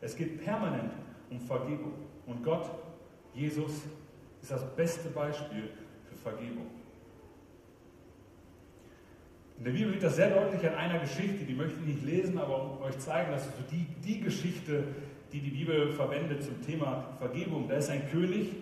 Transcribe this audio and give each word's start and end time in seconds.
Es 0.00 0.16
geht 0.16 0.42
permanent 0.44 0.92
um 1.30 1.40
Vergebung. 1.40 1.92
Und 2.26 2.42
Gott, 2.44 2.70
Jesus, 3.34 3.72
ist 4.40 4.50
das 4.50 4.64
beste 4.76 5.08
Beispiel 5.10 5.70
für 6.08 6.14
Vergebung. 6.14 6.66
In 9.58 9.64
der 9.64 9.72
Bibel 9.72 9.92
wird 9.92 10.04
das 10.04 10.14
sehr 10.14 10.30
deutlich 10.30 10.64
an 10.70 10.76
einer 10.76 11.00
Geschichte, 11.00 11.44
die 11.44 11.54
möchte 11.54 11.80
ich 11.80 11.94
nicht 11.94 12.04
lesen, 12.04 12.38
aber 12.38 12.62
um 12.62 12.82
euch 12.82 12.96
zeigen, 12.98 13.32
dass 13.32 13.44
so 13.44 13.50
die, 13.70 13.86
die 14.04 14.20
Geschichte, 14.20 14.84
die 15.32 15.40
die 15.40 15.50
Bibel 15.50 15.90
verwendet 15.90 16.44
zum 16.44 16.62
Thema 16.62 17.16
Vergebung, 17.18 17.66
da 17.68 17.74
ist 17.74 17.90
ein 17.90 18.08
König, 18.08 18.54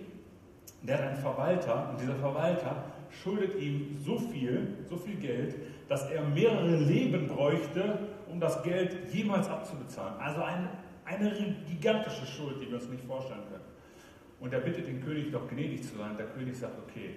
der 0.82 0.96
hat 0.96 1.08
einen 1.08 1.18
Verwalter 1.18 1.90
und 1.90 2.00
dieser 2.00 2.14
Verwalter 2.14 2.84
schuldet 3.10 3.60
ihm 3.60 3.98
so 3.98 4.18
viel, 4.18 4.68
so 4.88 4.96
viel 4.96 5.16
Geld, 5.16 5.54
dass 5.88 6.10
er 6.10 6.22
mehrere 6.22 6.76
Leben 6.76 7.28
bräuchte, 7.28 7.98
um 8.30 8.40
das 8.40 8.62
Geld 8.62 8.96
jemals 9.12 9.48
abzubezahlen. 9.48 10.18
Also 10.18 10.42
ein, 10.42 10.68
eine 11.06 11.56
gigantische 11.66 12.26
Schuld, 12.26 12.60
die 12.60 12.68
wir 12.68 12.76
uns 12.76 12.88
nicht 12.88 13.04
vorstellen 13.04 13.44
können. 13.50 13.64
Und 14.40 14.52
er 14.52 14.60
bittet 14.60 14.86
den 14.86 15.02
König 15.02 15.32
doch 15.32 15.48
gnädig 15.48 15.82
zu 15.82 15.96
sein. 15.96 16.16
Der 16.16 16.26
König 16.26 16.56
sagt, 16.56 16.78
okay, 16.86 17.16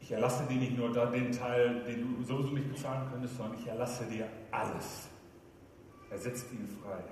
ich 0.00 0.10
erlasse 0.10 0.46
dir 0.48 0.56
nicht 0.56 0.76
nur 0.76 0.92
den 0.92 1.32
Teil, 1.32 1.84
den 1.84 2.16
du 2.16 2.22
sowieso 2.24 2.50
nicht 2.50 2.68
bezahlen 2.68 3.08
könntest, 3.10 3.36
sondern 3.36 3.58
ich 3.58 3.66
erlasse 3.66 4.04
dir 4.06 4.26
alles. 4.50 5.08
Er 6.10 6.18
setzt 6.18 6.52
ihn 6.52 6.68
frei. 6.82 7.02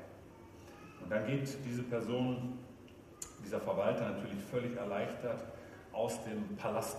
Und 1.03 1.11
dann 1.11 1.27
geht 1.27 1.49
diese 1.65 1.85
Person, 1.85 2.59
dieser 3.45 3.61
Verwalter 3.61 4.11
natürlich 4.11 4.43
völlig 4.51 4.77
erleichtert 4.77 5.41
aus 5.93 6.23
dem 6.25 6.57
Palast 6.57 6.99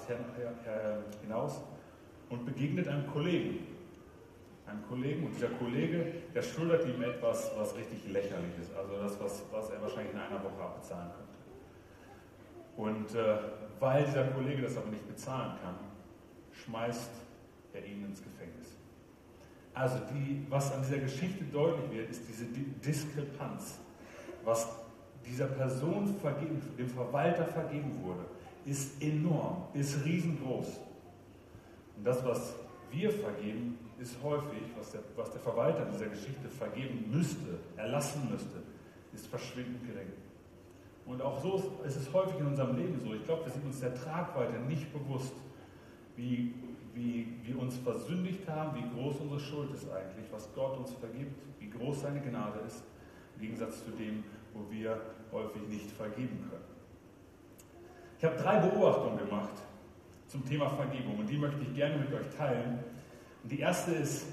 hinaus 1.22 1.62
und 2.30 2.46
begegnet 2.46 2.88
einem 2.88 3.06
Kollegen. 3.08 3.60
Einem 4.66 4.88
Kollegen 4.88 5.26
und 5.26 5.36
dieser 5.36 5.50
Kollege, 5.50 6.06
der 6.34 6.42
schuldet 6.42 6.86
ihm 6.86 7.02
etwas, 7.02 7.52
was 7.58 7.76
richtig 7.76 8.08
lächerlich 8.08 8.58
ist. 8.62 8.74
Also 8.76 8.96
das, 8.98 9.20
was, 9.20 9.44
was 9.52 9.70
er 9.70 9.82
wahrscheinlich 9.82 10.14
in 10.14 10.20
einer 10.20 10.44
Woche 10.44 10.62
abbezahlen 10.62 11.10
könnte. 11.12 11.32
Und 12.78 13.16
äh, 13.16 13.38
weil 13.80 14.06
dieser 14.06 14.26
Kollege 14.26 14.62
das 14.62 14.78
aber 14.78 14.90
nicht 14.90 15.08
bezahlen 15.08 15.54
kann, 15.62 15.76
schmeißt 16.52 17.12
er 17.74 17.86
ihn 17.86 18.06
ins 18.06 18.22
Gefängnis. 18.24 18.78
Also 19.74 19.98
die, 20.14 20.46
was 20.50 20.74
an 20.74 20.82
dieser 20.84 21.00
Geschichte 21.00 21.44
deutlich 21.46 21.92
wird, 21.92 22.10
ist 22.10 22.28
diese 22.28 22.46
Diskrepanz. 22.46 23.80
Was 24.44 24.68
dieser 25.26 25.48
Person 25.48 26.16
vergeben, 26.20 26.62
dem 26.78 26.90
Verwalter 26.90 27.46
vergeben 27.46 28.04
wurde, 28.04 28.26
ist 28.66 29.02
enorm, 29.02 29.68
ist 29.74 30.04
riesengroß. 30.04 30.68
Und 31.98 32.04
das, 32.04 32.24
was 32.26 32.56
wir 32.92 33.12
vergeben, 33.12 33.78
ist 34.00 34.18
häufig, 34.24 34.64
was 34.78 34.92
der, 34.92 35.02
was 35.16 35.32
der 35.32 35.42
Verwalter 35.42 35.86
dieser 35.86 36.08
Geschichte 36.08 36.50
vergeben 36.50 37.06
müsste, 37.12 37.60
erlassen 37.78 38.30
müsste, 38.32 38.64
ist 39.14 39.28
verschwindend 39.28 39.86
gering. 39.86 40.08
Und 41.06 41.22
auch 41.22 41.42
so 41.42 41.80
ist 41.86 41.98
es 41.98 42.12
häufig 42.14 42.40
in 42.40 42.48
unserem 42.48 42.78
Leben 42.78 43.00
so. 43.04 43.14
Ich 43.14 43.24
glaube, 43.26 43.46
wir 43.46 43.52
sind 43.52 43.66
uns 43.66 43.80
der 43.80 43.94
Tragweite 43.94 44.60
nicht 44.60 44.92
bewusst, 44.94 45.34
wie, 46.16 46.54
wie 46.94 47.28
wir 47.44 47.60
uns 47.60 47.78
versündigt 47.78 48.48
haben, 48.48 48.78
wie 48.78 49.00
groß 49.00 49.16
unsere 49.22 49.40
Schuld 49.40 49.74
ist 49.74 49.90
eigentlich, 49.90 50.26
was 50.32 50.54
Gott 50.54 50.78
uns 50.78 50.94
vergibt, 50.94 51.36
wie 51.60 51.70
groß 51.70 52.02
seine 52.02 52.22
Gnade 52.22 52.60
ist, 52.66 52.84
im 53.36 53.42
Gegensatz 53.42 53.84
zu 53.84 53.92
dem, 53.92 54.24
wo 54.54 54.72
wir 54.72 55.00
häufig 55.32 55.62
nicht 55.68 55.92
vergeben 55.92 56.48
können. 56.50 56.72
Ich 58.18 58.26
habe 58.26 58.36
drei 58.36 58.60
Beobachtungen 58.60 59.18
gemacht 59.18 59.54
zum 60.32 60.46
Thema 60.46 60.70
Vergebung 60.70 61.20
und 61.20 61.30
die 61.30 61.38
möchte 61.38 61.62
ich 61.62 61.76
gerne 61.76 61.98
mit 61.98 62.14
euch 62.14 62.28
teilen. 62.38 62.80
Und 63.44 63.52
die 63.52 63.60
erste 63.60 63.92
ist, 63.92 64.28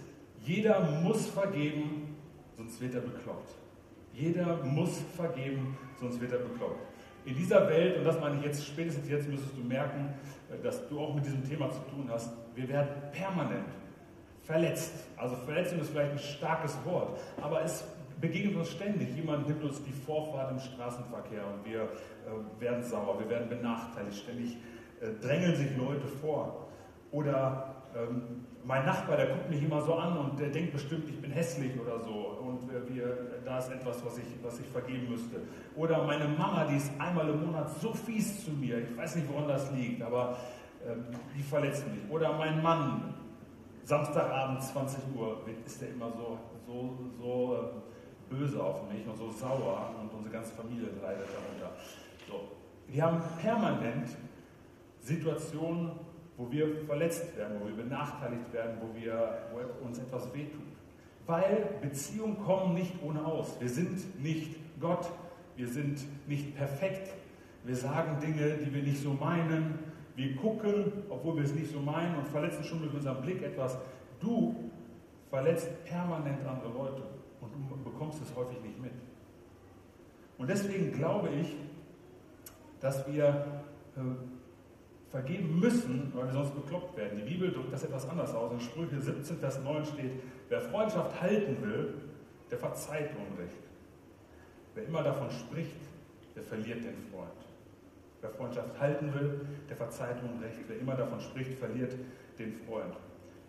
jeder 0.45 0.81
muss 1.03 1.27
vergeben, 1.27 2.17
sonst 2.57 2.81
wird 2.81 2.95
er 2.95 3.01
bekloppt. 3.01 3.51
Jeder 4.15 4.63
muss 4.63 5.03
vergeben, 5.17 5.77
sonst 5.99 6.21
wird 6.21 6.33
er 6.33 6.39
bekloppt. 6.39 6.87
In 7.25 7.35
dieser 7.35 7.69
Welt, 7.69 7.99
und 7.99 8.05
das 8.05 8.21
meine 8.21 8.39
ich 8.39 8.45
jetzt, 8.45 8.65
spätestens 8.65 9.09
jetzt 9.09 9.29
müsstest 9.29 9.57
du 9.57 9.63
merken, 9.63 10.15
dass 10.63 10.89
du 10.89 11.01
auch 11.01 11.15
mit 11.15 11.27
diesem 11.27 11.47
Thema 11.47 11.69
zu 11.71 11.81
tun 11.91 12.09
hast, 12.09 12.31
wir 12.55 12.69
werden 12.69 12.89
permanent 13.11 13.67
verletzt. 14.45 15.05
Also 15.17 15.35
Verletzung 15.35 15.81
ist 15.81 15.91
vielleicht 15.91 16.13
ein 16.13 16.19
starkes 16.19 16.79
Wort, 16.85 17.19
aber 17.43 17.63
es 17.65 17.85
begegnet 18.21 18.57
uns 18.57 18.71
ständig. 18.71 19.15
Jemand 19.17 19.49
nimmt 19.49 19.65
uns 19.65 19.83
die 19.83 19.93
Vorfahrt 19.93 20.53
im 20.53 20.61
Straßenverkehr 20.61 21.43
und 21.45 21.65
wir 21.71 21.83
äh, 21.83 22.61
werden 22.61 22.83
sauer, 22.83 23.19
wir 23.19 23.29
werden 23.29 23.49
benachteiligt. 23.49 24.17
Ständig 24.17 24.57
äh, 25.01 25.21
drängeln 25.21 25.57
sich 25.57 25.77
Leute 25.77 26.07
vor. 26.07 26.69
Oder 27.11 27.75
ähm, 27.97 28.45
mein 28.65 28.85
Nachbar, 28.85 29.17
der 29.17 29.29
guckt 29.29 29.49
mich 29.49 29.63
immer 29.63 29.81
so 29.81 29.95
an 29.95 30.19
und 30.19 30.39
der 30.39 30.51
denkt 30.51 30.73
bestimmt, 30.73 31.09
ich 31.09 31.21
bin 31.21 31.31
hässlich 31.31 31.73
oder 31.81 32.01
so. 32.01 32.11
Und 32.11 32.71
äh, 32.71 32.95
wir, 32.95 33.41
da 33.45 33.59
ist 33.59 33.71
etwas, 33.71 34.05
was 34.05 34.19
ich, 34.19 34.27
was 34.43 34.61
ich 34.61 34.67
vergeben 34.67 35.09
müsste. 35.09 35.41
Oder 35.75 36.05
meine 36.05 36.29
Mama, 36.29 36.65
die 36.65 36.77
ist 36.77 36.91
einmal 36.99 37.29
im 37.29 37.47
Monat 37.47 37.71
so 37.81 37.95
fies 37.95 38.45
zu 38.45 38.51
mir. 38.51 38.79
Ich 38.79 38.97
weiß 38.97 39.17
nicht, 39.17 39.29
woran 39.33 39.49
das 39.49 39.73
liegt, 39.73 40.03
aber 40.03 40.37
ähm, 40.87 41.07
die 41.37 41.43
verletzt 41.43 41.85
mich. 41.89 42.11
Oder 42.11 42.33
mein 42.35 42.63
Mann, 42.63 43.15
Samstagabend 43.85 44.63
20 44.63 44.99
Uhr, 45.17 45.41
ist 45.65 45.81
der 45.81 45.91
immer 45.91 46.13
so, 46.13 46.39
so, 46.67 46.99
so 47.19 47.55
äh, 47.55 48.35
böse 48.35 48.63
auf 48.63 48.93
mich 48.93 49.07
und 49.07 49.17
so 49.17 49.31
sauer 49.31 49.95
und 50.01 50.13
unsere 50.13 50.35
ganze 50.35 50.53
Familie 50.55 50.89
leidet 51.03 51.27
darunter. 51.29 51.75
So. 52.29 52.53
Wir 52.87 53.03
haben 53.03 53.23
permanent 53.41 54.11
Situationen, 55.09 55.93
wo 56.37 56.51
wir 56.53 56.85
verletzt 56.87 57.37
werden, 57.37 57.57
wo 57.61 57.67
wir 57.67 57.77
benachteiligt 57.77 58.53
werden, 58.53 58.77
wo, 58.81 58.95
wir, 58.95 59.39
wo 59.53 59.87
uns 59.87 59.99
etwas 59.99 60.33
wehtut. 60.35 60.63
Weil 61.27 61.79
Beziehungen 61.83 62.39
kommen 62.39 62.75
nicht 62.75 62.93
ohne 63.03 63.25
aus. 63.25 63.61
Wir 63.61 63.69
sind 63.69 64.23
nicht 64.23 64.57
Gott, 64.81 65.11
wir 65.57 65.67
sind 65.67 65.99
nicht 66.29 66.57
perfekt. 66.57 67.11
Wir 67.65 67.75
sagen 67.75 68.21
Dinge, 68.21 68.59
die 68.59 68.73
wir 68.73 68.83
nicht 68.83 69.03
so 69.03 69.13
meinen. 69.13 69.79
Wir 70.15 70.37
gucken, 70.37 70.93
obwohl 71.09 71.37
wir 71.37 71.45
es 71.45 71.55
nicht 71.55 71.71
so 71.73 71.81
meinen 71.81 72.17
und 72.17 72.27
verletzen 72.27 72.63
schon 72.65 72.81
mit 72.81 72.95
unserem 72.95 73.21
Blick 73.23 73.43
etwas. 73.43 73.77
Du 74.21 74.71
verletzt 75.29 75.69
permanent 75.85 76.47
andere 76.47 76.73
Leute 76.73 77.03
und 77.41 77.53
du 77.55 77.91
bekommst 77.91 78.23
es 78.23 78.35
häufig 78.37 78.61
nicht 78.63 78.81
mit. 78.81 78.93
Und 80.39 80.49
deswegen 80.49 80.93
glaube 80.93 81.29
ich, 81.31 81.57
dass 82.81 83.07
wir 83.11 83.63
äh, 83.97 84.01
vergeben 85.11 85.59
müssen, 85.59 86.13
weil 86.15 86.27
wir 86.27 86.33
sonst 86.33 86.55
bekloppt 86.55 86.97
werden. 86.97 87.19
Die 87.19 87.31
Bibel 87.31 87.51
drückt 87.51 87.73
das 87.73 87.85
etwas 87.85 88.09
anders 88.09 88.35
aus. 88.35 88.53
In 88.53 88.61
Sprüche 88.61 89.01
17, 89.01 89.39
Vers 89.39 89.61
9 89.63 89.85
steht, 89.87 90.13
wer 90.49 90.61
Freundschaft 90.61 91.21
halten 91.21 91.57
will, 91.63 91.95
der 92.51 92.59
verzeiht 92.59 93.11
Unrecht. 93.17 93.63
Wer 94.75 94.85
immer 94.85 95.03
davon 95.03 95.31
spricht, 95.31 95.81
der 96.35 96.43
verliert 96.43 96.85
den 96.85 96.97
Freund. 97.11 97.31
Wer 98.21 98.31
Freundschaft 98.31 98.79
halten 98.79 99.13
will, 99.15 99.41
der 99.69 99.77
verzeiht 99.77 100.17
Unrecht. 100.23 100.59
Wer 100.67 100.79
immer 100.79 100.95
davon 100.95 101.21
spricht, 101.21 101.55
verliert 101.55 101.95
den 102.39 102.53
Freund. 102.53 102.95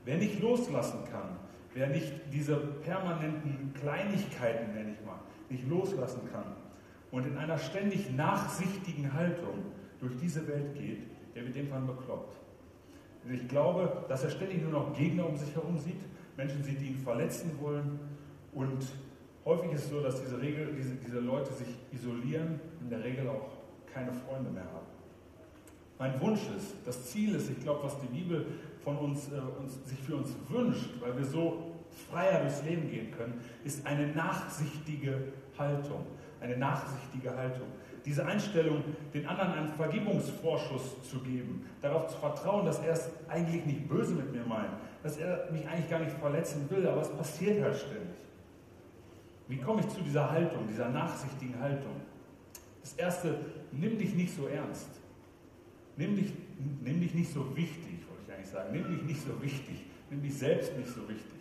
Wer 0.06 0.18
nicht 0.18 0.40
loslassen 0.40 1.00
kann, 1.12 1.38
wer 1.74 1.88
nicht 1.88 2.14
diese 2.32 2.56
permanenten 2.56 3.74
Kleinigkeiten, 3.80 4.74
nenne 4.74 4.94
ich 4.94 5.06
mal, 5.06 5.20
nicht 5.50 5.68
loslassen 5.68 6.22
kann 6.32 6.56
und 7.12 7.26
in 7.26 7.38
einer 7.38 7.58
ständig 7.58 8.12
nachsichtigen 8.12 9.14
Haltung 9.14 9.66
durch 10.00 10.16
diese 10.18 10.48
Welt 10.48 10.76
geht, 10.76 11.04
der 11.36 11.46
wird 11.46 11.56
irgendwann 11.56 11.88
bekloppt. 11.88 12.38
Und 13.24 13.34
ich 13.34 13.48
glaube, 13.48 14.06
dass 14.08 14.24
er 14.24 14.30
ständig 14.30 14.62
nur 14.62 14.72
noch 14.72 14.94
Gegner 14.96 15.28
um 15.28 15.36
sich 15.36 15.54
herum 15.54 15.78
sieht, 15.78 16.00
Menschen 16.38 16.64
sieht, 16.64 16.80
die 16.80 16.88
ihn 16.88 16.98
verletzen 16.98 17.52
wollen. 17.60 18.00
Und 18.54 18.86
häufig 19.46 19.72
ist 19.74 19.86
es 19.86 19.90
so, 19.90 20.02
dass 20.02 20.22
diese, 20.22 20.42
Regel, 20.42 20.74
diese, 20.76 20.96
diese 20.96 21.20
Leute 21.20 21.52
sich 21.54 21.68
isolieren 21.92 22.60
und 22.80 22.86
in 22.86 22.90
der 22.90 23.04
Regel 23.04 23.28
auch 23.28 23.50
keine 23.94 24.14
Freunde 24.14 24.50
mehr 24.50 24.64
haben. 24.64 24.88
Mein 25.98 26.20
Wunsch 26.22 26.42
ist, 26.58 26.76
das 26.86 27.12
Ziel 27.12 27.36
ist, 27.36 27.50
ich 27.50 27.60
glaube, 27.60 27.84
was 27.84 28.00
die 28.00 28.08
Bibel 28.08 28.46
von 28.84 28.98
uns, 28.98 29.30
äh, 29.34 29.62
uns, 29.62 29.86
sich 29.88 30.00
für 30.00 30.16
uns 30.16 30.34
wünscht, 30.48 30.92
weil 31.02 31.18
wir 31.18 31.26
so 31.26 31.76
freier 32.10 32.42
durchs 32.42 32.64
Leben 32.64 32.90
gehen 32.90 33.12
können, 33.12 33.42
ist 33.66 33.86
eine 33.86 34.08
nachsichtige 34.08 35.34
Haltung. 35.58 36.06
Eine 36.40 36.56
nachsichtige 36.56 37.36
Haltung 37.36 37.68
diese 38.06 38.26
Einstellung, 38.26 38.84
den 39.14 39.26
anderen 39.28 39.54
einen 39.54 39.74
Vergebungsvorschuss 39.74 41.10
zu 41.10 41.20
geben, 41.20 41.66
darauf 41.82 42.08
zu 42.08 42.18
vertrauen, 42.18 42.66
dass 42.66 42.80
er 42.80 42.94
es 42.94 43.10
eigentlich 43.28 43.66
nicht 43.66 43.88
böse 43.88 44.14
mit 44.14 44.32
mir 44.32 44.44
meint, 44.46 44.72
dass 45.04 45.18
er 45.18 45.50
mich 45.52 45.68
eigentlich 45.68 45.90
gar 45.90 46.00
nicht 46.00 46.12
verletzen 46.18 46.70
will, 46.70 46.88
aber 46.88 47.02
es 47.02 47.10
passiert 47.10 47.62
halt 47.62 47.76
ständig. 47.76 48.18
Wie 49.48 49.58
komme 49.58 49.82
ich 49.82 49.90
zu 49.90 50.02
dieser 50.02 50.30
Haltung, 50.30 50.68
dieser 50.68 50.90
nachsichtigen 50.90 51.60
Haltung? 51.60 51.96
Das 52.82 52.94
erste, 52.94 53.36
nimm 53.72 53.98
dich 53.98 54.14
nicht 54.14 54.36
so 54.36 54.48
ernst. 54.48 54.90
Nimm 55.98 56.16
dich, 56.16 56.32
nimm 56.82 57.02
dich 57.02 57.14
nicht 57.14 57.34
so 57.34 57.56
wichtig, 57.56 58.08
wollte 58.08 58.24
ich 58.28 58.34
eigentlich 58.34 58.50
sagen. 58.50 58.70
Nimm 58.72 58.88
dich 58.88 59.04
nicht 59.04 59.22
so 59.22 59.42
wichtig. 59.42 59.86
Nimm 60.10 60.22
dich 60.22 60.38
selbst 60.38 60.78
nicht 60.78 60.90
so 60.90 61.02
wichtig. 61.10 61.40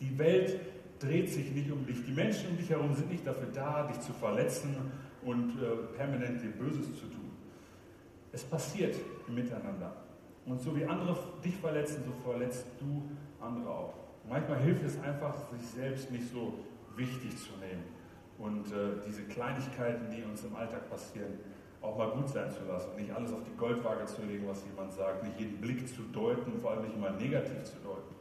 Die 0.00 0.18
Welt 0.18 0.58
dreht 0.98 1.28
sich 1.28 1.50
nicht 1.50 1.70
um 1.70 1.84
dich. 1.86 2.04
Die 2.06 2.12
Menschen 2.12 2.50
um 2.50 2.56
dich 2.56 2.70
herum 2.70 2.94
sind 2.94 3.10
nicht 3.10 3.26
dafür 3.26 3.48
da, 3.52 3.86
dich 3.86 4.00
zu 4.00 4.12
verletzen 4.12 4.76
und 5.24 5.50
äh, 5.60 5.96
permanent 5.96 6.42
dir 6.42 6.50
Böses 6.50 6.86
zu 6.98 7.06
tun. 7.06 7.30
Es 8.32 8.44
passiert 8.44 8.96
im 9.28 9.34
Miteinander. 9.34 9.96
Und 10.46 10.60
so 10.60 10.74
wie 10.76 10.84
andere 10.84 11.16
dich 11.44 11.56
verletzen, 11.56 12.02
so 12.04 12.12
verletzt 12.30 12.66
du 12.78 13.02
andere 13.40 13.70
auch. 13.70 13.94
manchmal 14.28 14.58
hilft 14.60 14.84
es 14.84 15.00
einfach, 15.00 15.34
sich 15.50 15.62
selbst 15.62 16.10
nicht 16.10 16.30
so 16.30 16.54
wichtig 16.96 17.36
zu 17.36 17.52
nehmen 17.58 17.84
und 18.38 18.66
äh, 18.72 19.00
diese 19.06 19.22
Kleinigkeiten, 19.24 20.10
die 20.10 20.22
uns 20.22 20.44
im 20.44 20.54
Alltag 20.56 20.88
passieren, 20.90 21.38
auch 21.82 21.96
mal 21.96 22.10
gut 22.10 22.28
sein 22.28 22.50
zu 22.50 22.64
lassen. 22.64 22.96
Nicht 22.96 23.10
alles 23.10 23.32
auf 23.32 23.42
die 23.44 23.56
Goldwaage 23.56 24.06
zu 24.06 24.22
legen, 24.22 24.46
was 24.46 24.64
jemand 24.64 24.92
sagt, 24.92 25.24
nicht 25.24 25.38
jeden 25.38 25.60
Blick 25.60 25.86
zu 25.88 26.02
deuten, 26.12 26.58
vor 26.60 26.72
allem 26.72 26.84
nicht 26.84 26.96
immer 26.96 27.10
negativ 27.10 27.64
zu 27.64 27.76
deuten. 27.82 28.14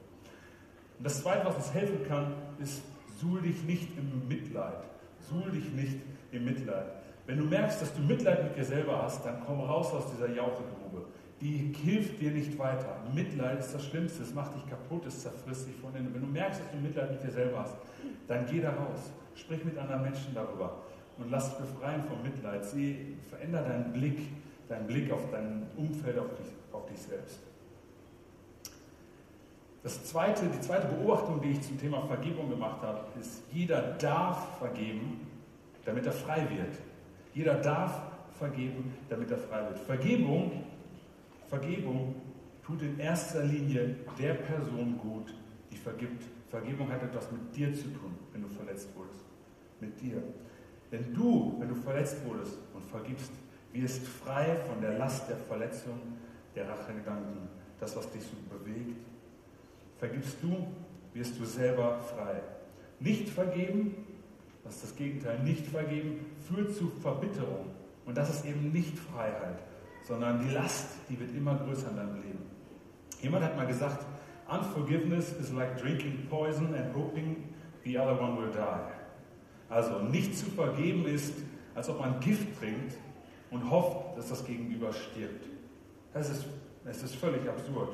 Und 0.97 1.05
das 1.05 1.21
Zweite, 1.21 1.45
was 1.45 1.55
uns 1.55 1.73
helfen 1.73 2.05
kann, 2.07 2.33
ist, 2.59 2.81
suhl 3.19 3.41
dich 3.41 3.63
nicht 3.63 3.97
im 3.97 4.27
Mitleid. 4.27 4.83
Suhl 5.19 5.51
dich 5.51 5.71
nicht 5.71 5.97
im 6.31 6.45
Mitleid. 6.45 6.85
Wenn 7.25 7.37
du 7.37 7.45
merkst, 7.45 7.81
dass 7.81 7.93
du 7.93 8.01
Mitleid 8.01 8.43
mit 8.43 8.57
dir 8.57 8.65
selber 8.65 9.03
hast, 9.03 9.25
dann 9.25 9.41
komm 9.45 9.61
raus 9.61 9.93
aus 9.93 10.09
dieser 10.11 10.33
Jauchegrube. 10.33 11.05
Die 11.41 11.73
hilft 11.83 12.19
dir 12.19 12.31
nicht 12.31 12.57
weiter. 12.57 12.97
Mitleid 13.13 13.59
ist 13.59 13.73
das 13.73 13.85
Schlimmste. 13.85 14.23
Es 14.23 14.33
macht 14.33 14.55
dich 14.55 14.67
kaputt, 14.67 15.05
es 15.05 15.21
zerfrisst 15.21 15.67
dich 15.67 15.75
von 15.75 15.95
innen. 15.95 16.13
Wenn 16.13 16.21
du 16.21 16.27
merkst, 16.27 16.59
dass 16.59 16.71
du 16.71 16.77
Mitleid 16.77 17.11
mit 17.11 17.23
dir 17.23 17.31
selber 17.31 17.59
hast, 17.59 17.75
dann 18.27 18.45
geh 18.47 18.59
da 18.59 18.71
raus. 18.71 19.11
Sprich 19.35 19.63
mit 19.63 19.77
anderen 19.77 20.01
Menschen 20.01 20.33
darüber 20.33 20.79
und 21.17 21.29
lass 21.29 21.49
dich 21.49 21.59
befreien 21.59 22.03
vom 22.03 22.21
Mitleid. 22.23 22.65
Sieh, 22.65 23.15
veränder 23.29 23.61
deinen 23.61 23.93
Blick, 23.93 24.19
deinen 24.67 24.87
Blick 24.87 25.11
auf 25.11 25.29
dein 25.31 25.67
Umfeld, 25.77 26.17
auf 26.17 26.33
dich, 26.35 26.47
auf 26.71 26.85
dich 26.87 26.99
selbst. 26.99 27.39
Das 29.83 30.03
zweite, 30.03 30.47
die 30.47 30.59
zweite 30.59 30.87
Beobachtung, 30.87 31.41
die 31.41 31.51
ich 31.51 31.61
zum 31.61 31.79
Thema 31.79 32.01
Vergebung 32.01 32.49
gemacht 32.49 32.81
habe, 32.81 32.99
ist, 33.19 33.43
jeder 33.51 33.81
darf 33.93 34.57
vergeben, 34.57 35.25
damit 35.89 36.05
er 36.05 36.11
frei 36.11 36.47
wird. 36.51 36.75
Jeder 37.33 37.55
darf 37.55 37.99
vergeben, 38.37 38.93
damit 39.09 39.31
er 39.31 39.39
frei 39.39 39.67
wird. 39.69 39.79
Vergebung, 39.79 40.63
Vergebung 41.47 42.13
tut 42.63 42.83
in 42.83 42.99
erster 42.99 43.43
Linie 43.43 43.95
der 44.19 44.35
Person 44.35 44.99
gut, 44.99 45.33
die 45.71 45.77
vergibt. 45.77 46.23
Vergebung 46.47 46.91
hat 46.91 47.01
etwas 47.01 47.31
mit 47.31 47.55
dir 47.55 47.73
zu 47.73 47.85
tun, 47.85 48.13
wenn 48.31 48.43
du 48.43 48.47
verletzt 48.49 48.89
wurdest. 48.95 49.25
Mit 49.79 49.99
dir. 49.99 50.21
Denn 50.91 51.11
du, 51.11 51.55
wenn 51.59 51.69
du 51.69 51.75
verletzt 51.75 52.17
wurdest 52.23 52.57
und 52.75 52.85
vergibst, 52.85 53.31
wirst 53.73 54.05
frei 54.05 54.57
von 54.67 54.81
der 54.81 54.95
Last 54.97 55.27
der 55.27 55.37
Verletzung, 55.37 55.99
der 56.55 56.69
Rachegedanken, 56.69 57.49
das, 57.79 57.95
was 57.95 58.11
dich 58.11 58.21
so 58.21 58.35
bewegt. 58.55 58.95
Vergibst 59.97 60.37
du, 60.43 60.67
wirst 61.13 61.39
du 61.39 61.45
selber 61.45 61.99
frei. 61.99 62.41
Nicht 62.99 63.29
vergeben, 63.29 64.05
das 64.69 64.75
ist 64.75 64.83
das 64.83 64.95
Gegenteil, 64.95 65.39
nicht 65.39 65.65
vergeben, 65.65 66.27
führt 66.47 66.75
zu 66.75 66.91
Verbitterung. 67.01 67.71
Und 68.05 68.15
das 68.15 68.29
ist 68.29 68.45
eben 68.45 68.71
nicht 68.71 68.97
Freiheit, 68.99 69.63
sondern 70.07 70.47
die 70.47 70.53
Last, 70.53 70.89
die 71.09 71.19
wird 71.19 71.35
immer 71.35 71.55
größer 71.55 71.89
in 71.89 71.95
deinem 71.95 72.15
Leben. 72.17 72.39
Jemand 73.19 73.45
hat 73.45 73.57
mal 73.57 73.65
gesagt, 73.65 74.05
Unforgiveness 74.47 75.33
is 75.33 75.51
like 75.51 75.81
drinking 75.81 76.27
poison 76.29 76.75
and 76.75 76.95
hoping 76.95 77.49
the 77.83 77.97
other 77.97 78.19
one 78.21 78.37
will 78.37 78.51
die. 78.51 79.73
Also 79.73 80.03
nicht 80.03 80.37
zu 80.37 80.45
vergeben 80.51 81.05
ist, 81.05 81.33
als 81.73 81.89
ob 81.89 81.99
man 81.99 82.19
Gift 82.19 82.59
trinkt 82.59 82.95
und 83.49 83.69
hofft, 83.71 84.17
dass 84.17 84.29
das 84.29 84.45
Gegenüber 84.45 84.93
stirbt. 84.93 85.45
Das 86.13 86.29
ist, 86.29 86.45
das 86.85 87.01
ist 87.01 87.15
völlig 87.15 87.47
absurd. 87.49 87.89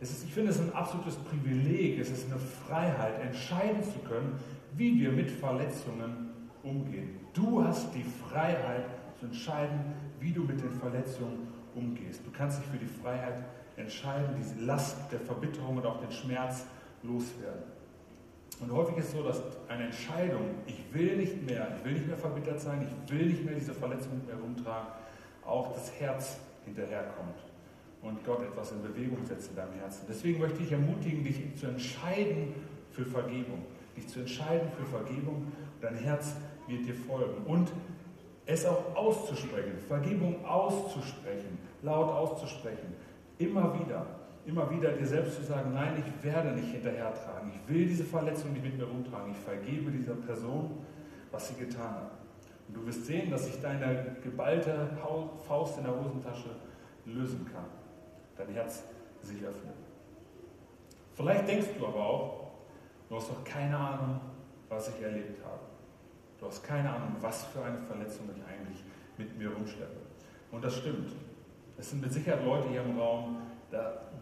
Ist, 0.00 0.24
ich 0.24 0.32
finde 0.32 0.50
es 0.50 0.58
ein 0.58 0.72
absolutes 0.72 1.16
Privileg, 1.16 2.00
es 2.00 2.10
ist 2.10 2.26
eine 2.26 2.40
Freiheit, 2.40 3.20
entscheiden 3.20 3.82
zu 3.84 3.98
können, 4.08 4.40
wie 4.76 5.00
wir 5.00 5.12
mit 5.12 5.30
Verletzungen 5.30 6.30
umgehen. 6.62 7.20
Du 7.32 7.62
hast 7.62 7.94
die 7.94 8.04
Freiheit 8.04 8.86
zu 9.18 9.26
entscheiden, 9.26 9.94
wie 10.20 10.32
du 10.32 10.42
mit 10.42 10.60
den 10.60 10.70
Verletzungen 10.72 11.48
umgehst. 11.74 12.24
Du 12.24 12.30
kannst 12.30 12.60
dich 12.60 12.66
für 12.66 12.78
die 12.78 12.86
Freiheit 12.86 13.44
entscheiden, 13.76 14.34
diese 14.38 14.64
Last 14.64 14.96
der 15.12 15.20
Verbitterung 15.20 15.76
und 15.76 15.86
auch 15.86 16.00
den 16.00 16.10
Schmerz 16.10 16.64
loswerden. 17.02 17.62
Und 18.60 18.72
häufig 18.72 18.98
ist 18.98 19.06
es 19.06 19.12
so, 19.12 19.22
dass 19.22 19.42
eine 19.68 19.86
Entscheidung, 19.86 20.42
ich 20.66 20.82
will 20.92 21.16
nicht 21.16 21.44
mehr, 21.44 21.76
ich 21.76 21.84
will 21.84 21.94
nicht 21.94 22.06
mehr 22.06 22.16
verbittert 22.16 22.60
sein, 22.60 22.86
ich 22.86 23.12
will 23.12 23.26
nicht 23.26 23.44
mehr 23.44 23.54
diese 23.54 23.74
Verletzung 23.74 24.14
mit 24.14 24.26
mir 24.26 24.40
rumtragen, 24.40 24.88
auch 25.44 25.74
das 25.74 25.92
Herz 25.98 26.38
hinterherkommt 26.64 27.42
und 28.00 28.24
Gott 28.24 28.42
etwas 28.42 28.70
in 28.72 28.82
Bewegung 28.82 29.24
setzt 29.24 29.50
in 29.50 29.56
deinem 29.56 29.72
Herzen. 29.74 30.04
Deswegen 30.08 30.38
möchte 30.38 30.62
ich 30.62 30.70
ermutigen, 30.70 31.24
dich 31.24 31.56
zu 31.56 31.66
entscheiden 31.66 32.54
für 32.90 33.04
Vergebung, 33.04 33.64
dich 33.96 34.08
zu 34.08 34.20
entscheiden 34.20 34.68
für 34.76 34.84
Vergebung. 34.84 35.52
Dein 35.80 35.96
Herz 35.96 36.34
wird 36.66 36.86
dir 36.86 36.94
folgen 36.94 37.44
und 37.46 37.72
es 38.46 38.66
auch 38.66 38.94
auszusprechen, 38.94 39.78
Vergebung 39.88 40.44
auszusprechen, 40.44 41.58
laut 41.82 42.10
auszusprechen, 42.10 42.94
immer 43.38 43.78
wieder 43.80 44.06
immer 44.46 44.70
wieder 44.70 44.92
dir 44.92 45.06
selbst 45.06 45.36
zu 45.36 45.42
sagen, 45.42 45.72
nein, 45.72 46.02
ich 46.04 46.24
werde 46.24 46.52
nicht 46.52 46.70
hinterhertragen. 46.70 47.50
Ich 47.54 47.72
will 47.72 47.86
diese 47.86 48.04
Verletzung 48.04 48.52
nicht 48.52 48.64
mit 48.64 48.76
mir 48.76 48.84
rumtragen. 48.84 49.32
Ich 49.32 49.38
vergebe 49.38 49.90
dieser 49.90 50.14
Person, 50.14 50.84
was 51.30 51.48
sie 51.48 51.54
getan 51.54 51.94
hat. 51.94 52.10
Und 52.68 52.76
du 52.76 52.86
wirst 52.86 53.06
sehen, 53.06 53.30
dass 53.30 53.46
sich 53.46 53.60
deine 53.60 54.16
geballte 54.22 54.90
Faust 55.46 55.78
in 55.78 55.84
der 55.84 55.98
Hosentasche 55.98 56.50
lösen 57.06 57.46
kann. 57.52 57.66
Dein 58.36 58.54
Herz 58.54 58.82
sich 59.22 59.42
öffnet. 59.42 59.74
Vielleicht 61.14 61.48
denkst 61.48 61.68
du 61.78 61.86
aber 61.86 62.04
auch, 62.04 62.44
du 63.08 63.16
hast 63.16 63.30
doch 63.30 63.44
keine 63.44 63.76
Ahnung, 63.76 64.20
was 64.68 64.88
ich 64.88 65.02
erlebt 65.02 65.44
habe. 65.44 65.60
Du 66.38 66.46
hast 66.46 66.62
keine 66.62 66.90
Ahnung, 66.90 67.16
was 67.20 67.44
für 67.44 67.64
eine 67.64 67.78
Verletzung 67.78 68.28
ich 68.34 68.42
eigentlich 68.44 68.84
mit 69.16 69.38
mir 69.38 69.50
rumschleppe. 69.50 69.96
Und 70.50 70.64
das 70.64 70.76
stimmt. 70.76 71.12
Es 71.78 71.90
sind 71.90 72.02
mit 72.02 72.12
Sicherheit 72.12 72.44
Leute 72.44 72.68
hier 72.68 72.82
im 72.82 72.98
Raum, 72.98 73.38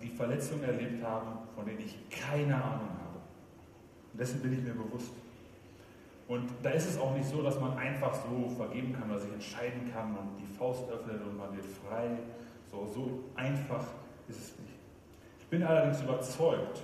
die 0.01 0.09
Verletzungen 0.09 0.65
erlebt 0.65 1.03
haben, 1.05 1.39
von 1.55 1.67
denen 1.67 1.81
ich 1.81 1.97
keine 2.09 2.55
Ahnung 2.55 2.89
habe. 2.89 3.19
Und 4.13 4.21
dessen 4.21 4.41
bin 4.41 4.53
ich 4.53 4.63
mir 4.63 4.75
bewusst. 4.75 5.13
Und 6.29 6.49
da 6.63 6.71
ist 6.71 6.89
es 6.89 6.99
auch 6.99 7.15
nicht 7.15 7.29
so, 7.29 7.43
dass 7.43 7.61
man 7.61 7.77
einfach 7.77 8.15
so 8.15 8.49
vergeben 8.49 8.95
kann 8.99 9.11
oder 9.11 9.21
sich 9.21 9.33
entscheiden 9.33 9.91
kann, 9.93 10.15
man 10.15 10.37
die 10.41 10.47
Faust 10.47 10.89
öffnet 10.91 11.21
und 11.23 11.37
man 11.37 11.55
wird 11.55 11.67
frei. 11.67 12.19
So, 12.71 12.87
so 12.87 13.25
einfach 13.35 13.85
ist 14.29 14.39
es 14.39 14.59
nicht. 14.59 14.73
Ich 15.41 15.47
bin 15.49 15.63
allerdings 15.63 16.01
überzeugt, 16.01 16.83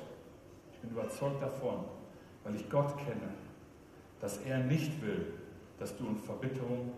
ich 0.79 0.89
bin 0.89 0.97
überzeugt 0.97 1.43
davon, 1.43 1.85
weil 2.45 2.55
ich 2.55 2.71
Gott 2.71 2.97
kenne, 2.99 3.35
dass 4.21 4.39
er 4.39 4.59
nicht 4.59 5.03
will, 5.03 5.27
dass 5.79 5.97
du 5.97 6.07
in 6.07 6.17
Verbitterung, 6.17 6.93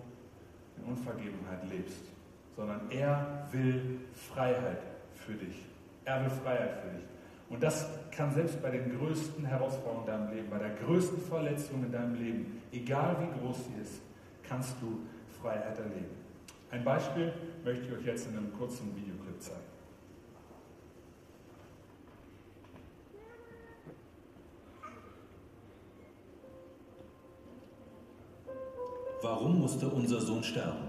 in 0.77 0.85
Unvergebenheit 0.85 1.67
lebst, 1.71 2.01
sondern 2.57 2.91
er 2.91 3.49
will 3.53 4.01
Freiheit 4.13 4.83
für 5.15 5.33
dich. 5.33 5.67
Er 6.05 6.23
will 6.23 6.31
Freiheit 6.31 6.75
für 6.83 6.91
dich. 6.91 7.07
Und 7.49 7.63
das 7.63 7.89
kann 8.11 8.33
selbst 8.33 8.63
bei 8.63 8.71
den 8.71 8.99
größten 8.99 9.45
Herausforderungen 9.45 10.07
in 10.07 10.13
deinem 10.13 10.35
Leben, 10.35 10.51
bei 10.51 10.59
der 10.59 10.75
größten 10.77 11.23
Verletzung 11.23 11.83
in 11.85 11.93
deinem 11.93 12.15
Leben, 12.15 12.63
egal 12.73 13.17
wie 13.21 13.41
groß 13.41 13.57
sie 13.67 13.83
ist, 13.83 14.03
kannst 14.47 14.75
du 14.81 15.01
Freiheit 15.41 15.79
erleben. 15.79 16.17
Ein 16.71 16.85
Beispiel 16.85 17.33
möchte 17.65 17.87
ich 17.87 17.93
euch 17.93 18.05
jetzt 18.05 18.29
in 18.29 18.37
einem 18.37 18.53
kurzen 18.53 18.95
Videoclip 18.95 19.41
zeigen. 19.41 19.70
Warum 29.33 29.61
musste 29.61 29.89
unser 29.89 30.21
Sohn 30.21 30.43
sterben? 30.43 30.89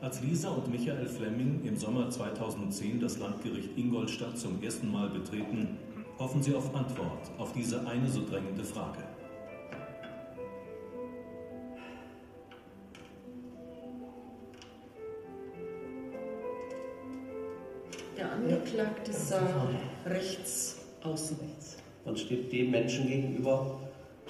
Als 0.00 0.22
Lisa 0.22 0.50
und 0.50 0.70
Michael 0.70 1.08
Fleming 1.08 1.64
im 1.64 1.76
Sommer 1.76 2.08
2010 2.08 3.00
das 3.00 3.18
Landgericht 3.18 3.76
Ingolstadt 3.76 4.38
zum 4.38 4.62
ersten 4.62 4.92
Mal 4.92 5.08
betreten, 5.08 5.76
hoffen 6.16 6.40
sie 6.44 6.54
auf 6.54 6.72
Antwort 6.72 7.32
auf 7.38 7.52
diese 7.52 7.84
eine 7.88 8.08
so 8.08 8.24
drängende 8.24 8.62
Frage. 8.62 9.00
Der 18.16 18.30
Angeklagte 18.30 19.12
sah 19.12 19.68
rechts 20.06 20.76
außen. 21.02 21.36
Man 22.04 22.16
steht 22.16 22.52
dem 22.52 22.70
Menschen 22.70 23.08
gegenüber, 23.08 23.80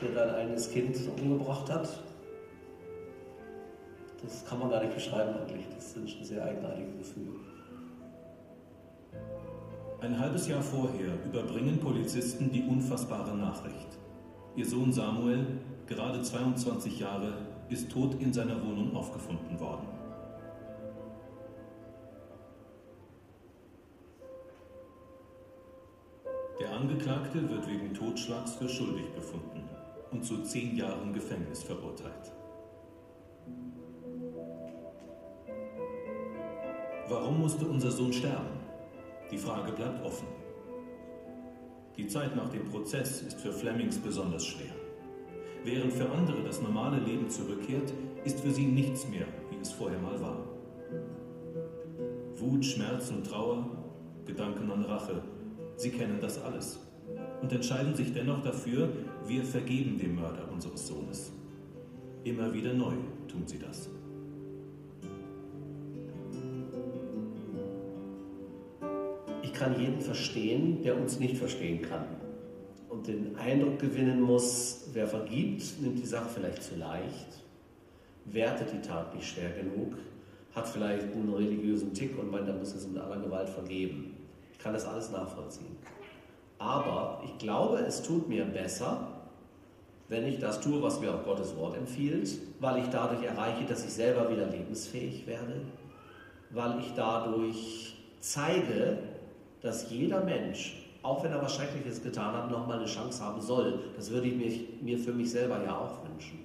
der 0.00 0.08
dein 0.12 0.34
eigenes 0.36 0.70
Kind 0.70 0.96
umgebracht 1.20 1.68
hat, 1.68 2.03
das 4.24 4.44
kann 4.44 4.58
man 4.58 4.70
gar 4.70 4.82
nicht 4.82 4.94
beschreiben 4.94 5.34
eigentlich. 5.38 5.66
Das 5.74 5.92
sind 5.92 6.10
schon 6.10 6.24
sehr 6.24 6.44
eigenartige 6.44 6.92
Gefühle. 6.98 7.32
Ein 10.00 10.18
halbes 10.18 10.48
Jahr 10.48 10.62
vorher 10.62 11.14
überbringen 11.24 11.78
Polizisten 11.78 12.50
die 12.52 12.62
unfassbare 12.62 13.36
Nachricht. 13.36 13.98
Ihr 14.56 14.66
Sohn 14.66 14.92
Samuel, 14.92 15.46
gerade 15.86 16.22
22 16.22 17.00
Jahre, 17.00 17.32
ist 17.68 17.90
tot 17.90 18.20
in 18.20 18.32
seiner 18.32 18.62
Wohnung 18.62 18.94
aufgefunden 18.94 19.58
worden. 19.58 19.88
Der 26.60 26.70
Angeklagte 26.70 27.48
wird 27.48 27.68
wegen 27.68 27.94
Totschlags 27.94 28.54
für 28.54 28.68
schuldig 28.68 29.06
befunden 29.14 29.68
und 30.12 30.24
zu 30.24 30.42
zehn 30.42 30.76
Jahren 30.76 31.12
Gefängnis 31.12 31.62
verurteilt. 31.62 32.32
Warum 37.08 37.40
musste 37.40 37.66
unser 37.66 37.90
Sohn 37.90 38.12
sterben? 38.12 38.48
Die 39.30 39.36
Frage 39.36 39.72
bleibt 39.72 40.02
offen. 40.04 40.26
Die 41.98 42.06
Zeit 42.06 42.34
nach 42.34 42.48
dem 42.48 42.64
Prozess 42.64 43.20
ist 43.22 43.40
für 43.40 43.52
Flemings 43.52 43.98
besonders 43.98 44.46
schwer. 44.46 44.72
Während 45.64 45.92
für 45.92 46.10
andere 46.10 46.42
das 46.42 46.62
normale 46.62 46.98
Leben 46.98 47.28
zurückkehrt, 47.28 47.92
ist 48.24 48.40
für 48.40 48.50
sie 48.50 48.66
nichts 48.66 49.06
mehr, 49.08 49.26
wie 49.50 49.60
es 49.60 49.70
vorher 49.70 49.98
mal 49.98 50.18
war. 50.20 50.44
Wut, 52.36 52.64
Schmerz 52.64 53.10
und 53.10 53.26
Trauer, 53.26 53.66
Gedanken 54.24 54.70
an 54.70 54.84
Rache, 54.84 55.22
sie 55.76 55.90
kennen 55.90 56.18
das 56.20 56.42
alles 56.42 56.80
und 57.42 57.52
entscheiden 57.52 57.94
sich 57.94 58.14
dennoch 58.14 58.42
dafür, 58.42 58.88
wir 59.26 59.44
vergeben 59.44 59.98
dem 59.98 60.16
Mörder 60.16 60.50
unseres 60.50 60.86
Sohnes. 60.86 61.32
Immer 62.24 62.52
wieder 62.54 62.72
neu 62.72 62.94
tun 63.28 63.42
sie 63.46 63.58
das. 63.58 63.90
Kann 69.54 69.80
jeden 69.80 70.00
verstehen, 70.00 70.82
der 70.82 70.96
uns 70.96 71.18
nicht 71.18 71.36
verstehen 71.36 71.82
kann. 71.82 72.04
Und 72.88 73.06
den 73.06 73.36
Eindruck 73.36 73.78
gewinnen 73.78 74.20
muss, 74.20 74.88
wer 74.92 75.06
vergibt, 75.06 75.80
nimmt 75.80 75.98
die 75.98 76.06
Sache 76.06 76.28
vielleicht 76.32 76.62
zu 76.62 76.76
leicht, 76.76 77.42
wertet 78.26 78.72
die 78.72 78.86
Tat 78.86 79.14
nicht 79.14 79.26
schwer 79.26 79.50
genug, 79.50 79.96
hat 80.54 80.68
vielleicht 80.68 81.12
einen 81.12 81.32
religiösen 81.32 81.92
Tick 81.92 82.18
und 82.18 82.30
meint, 82.30 82.46
er 82.46 82.54
muss 82.54 82.74
es 82.74 82.86
mit 82.86 83.02
aller 83.02 83.20
Gewalt 83.20 83.48
vergeben. 83.48 84.16
Ich 84.52 84.58
kann 84.58 84.72
das 84.72 84.86
alles 84.86 85.10
nachvollziehen. 85.10 85.76
Aber 86.58 87.22
ich 87.24 87.36
glaube, 87.38 87.78
es 87.78 88.02
tut 88.02 88.28
mir 88.28 88.44
besser, 88.44 89.08
wenn 90.08 90.26
ich 90.26 90.38
das 90.38 90.60
tue, 90.60 90.80
was 90.82 91.00
mir 91.00 91.12
auch 91.12 91.24
Gottes 91.24 91.56
Wort 91.56 91.76
empfiehlt, 91.76 92.38
weil 92.60 92.82
ich 92.82 92.88
dadurch 92.90 93.24
erreiche, 93.24 93.64
dass 93.64 93.84
ich 93.84 93.92
selber 93.92 94.30
wieder 94.30 94.46
lebensfähig 94.46 95.26
werde, 95.26 95.62
weil 96.50 96.78
ich 96.80 96.92
dadurch 96.94 97.96
zeige, 98.20 98.98
dass 99.64 99.90
jeder 99.90 100.22
Mensch, 100.22 100.74
auch 101.02 101.24
wenn 101.24 101.32
er 101.32 101.40
was 101.40 101.54
Schreckliches 101.54 102.02
getan 102.02 102.34
hat, 102.34 102.50
nochmal 102.50 102.78
eine 102.78 102.86
Chance 102.86 103.24
haben 103.24 103.40
soll. 103.40 103.80
Das 103.96 104.10
würde 104.10 104.28
ich 104.28 104.36
mir, 104.36 104.52
mir 104.82 104.98
für 105.02 105.14
mich 105.14 105.30
selber 105.30 105.64
ja 105.64 105.78
auch 105.78 106.06
wünschen. 106.06 106.38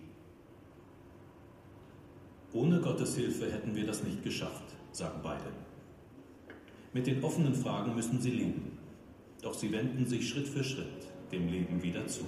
Ohne 2.54 2.80
Gottes 2.80 3.16
Hilfe 3.16 3.52
hätten 3.52 3.76
wir 3.76 3.86
das 3.86 4.04
nicht 4.04 4.24
geschafft, 4.24 4.64
sagen 4.94 5.20
beide. 5.22 5.44
Mit 6.94 7.08
den 7.08 7.22
offenen 7.24 7.54
Fragen 7.54 7.94
müssen 7.94 8.22
sie 8.22 8.32
leben. 8.32 8.78
Doch 9.42 9.54
sie 9.54 9.72
wenden 9.72 10.06
sich 10.08 10.28
Schritt 10.28 10.48
für 10.48 10.64
Schritt 10.64 10.88
dem 11.32 11.48
Leben 11.50 11.84
wieder 11.84 12.08
zu. 12.08 12.24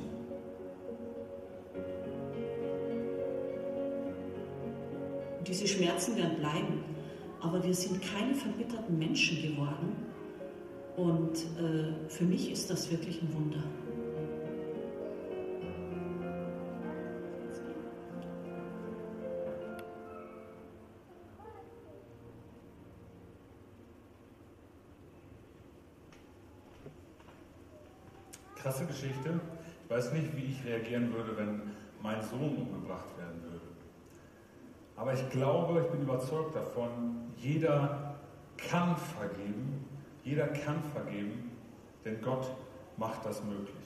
Diese 5.48 5.68
Schmerzen 5.68 6.18
werden 6.18 6.38
bleiben, 6.38 6.84
aber 7.40 7.64
wir 7.64 7.74
sind 7.74 8.00
keine 8.02 8.36
verbitterten 8.36 9.00
Menschen 9.00 9.42
geworden. 9.42 10.11
Und 11.02 11.36
äh, 11.58 12.10
für 12.10 12.26
mich 12.26 12.52
ist 12.52 12.70
das 12.70 12.92
wirklich 12.92 13.24
ein 13.24 13.34
Wunder. 13.34 13.64
Krasse 28.56 28.86
Geschichte. 28.86 29.40
Ich 29.84 29.90
weiß 29.90 30.14
nicht, 30.14 30.38
wie 30.38 30.52
ich 30.52 30.64
reagieren 30.64 31.12
würde, 31.16 31.36
wenn 31.36 31.62
mein 32.04 32.22
Sohn 32.22 32.58
umgebracht 32.58 33.18
werden 33.18 33.42
würde. 33.42 33.66
Aber 34.96 35.14
ich 35.16 35.30
glaube, 35.32 35.82
ich 35.82 35.88
bin 35.88 36.04
überzeugt 36.04 36.56
davon, 36.56 37.32
jeder 37.38 38.20
kann 38.56 38.96
vergeben, 38.96 39.91
jeder 40.24 40.48
kann 40.48 40.84
vergeben, 40.94 41.52
denn 42.06 42.22
Gott 42.22 42.48
macht 42.98 43.26
das 43.26 43.44
möglich. 43.44 43.86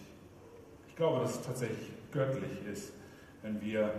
Ich 0.88 0.96
glaube, 0.96 1.20
dass 1.20 1.36
es 1.36 1.42
tatsächlich 1.42 1.92
göttlich 2.12 2.66
ist, 2.72 2.94
wenn 3.42 3.60
wir 3.62 3.92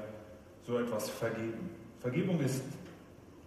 so 0.62 0.78
etwas 0.78 1.09
vergeben. 1.09 1.71
Vergebung 2.00 2.40
ist 2.40 2.64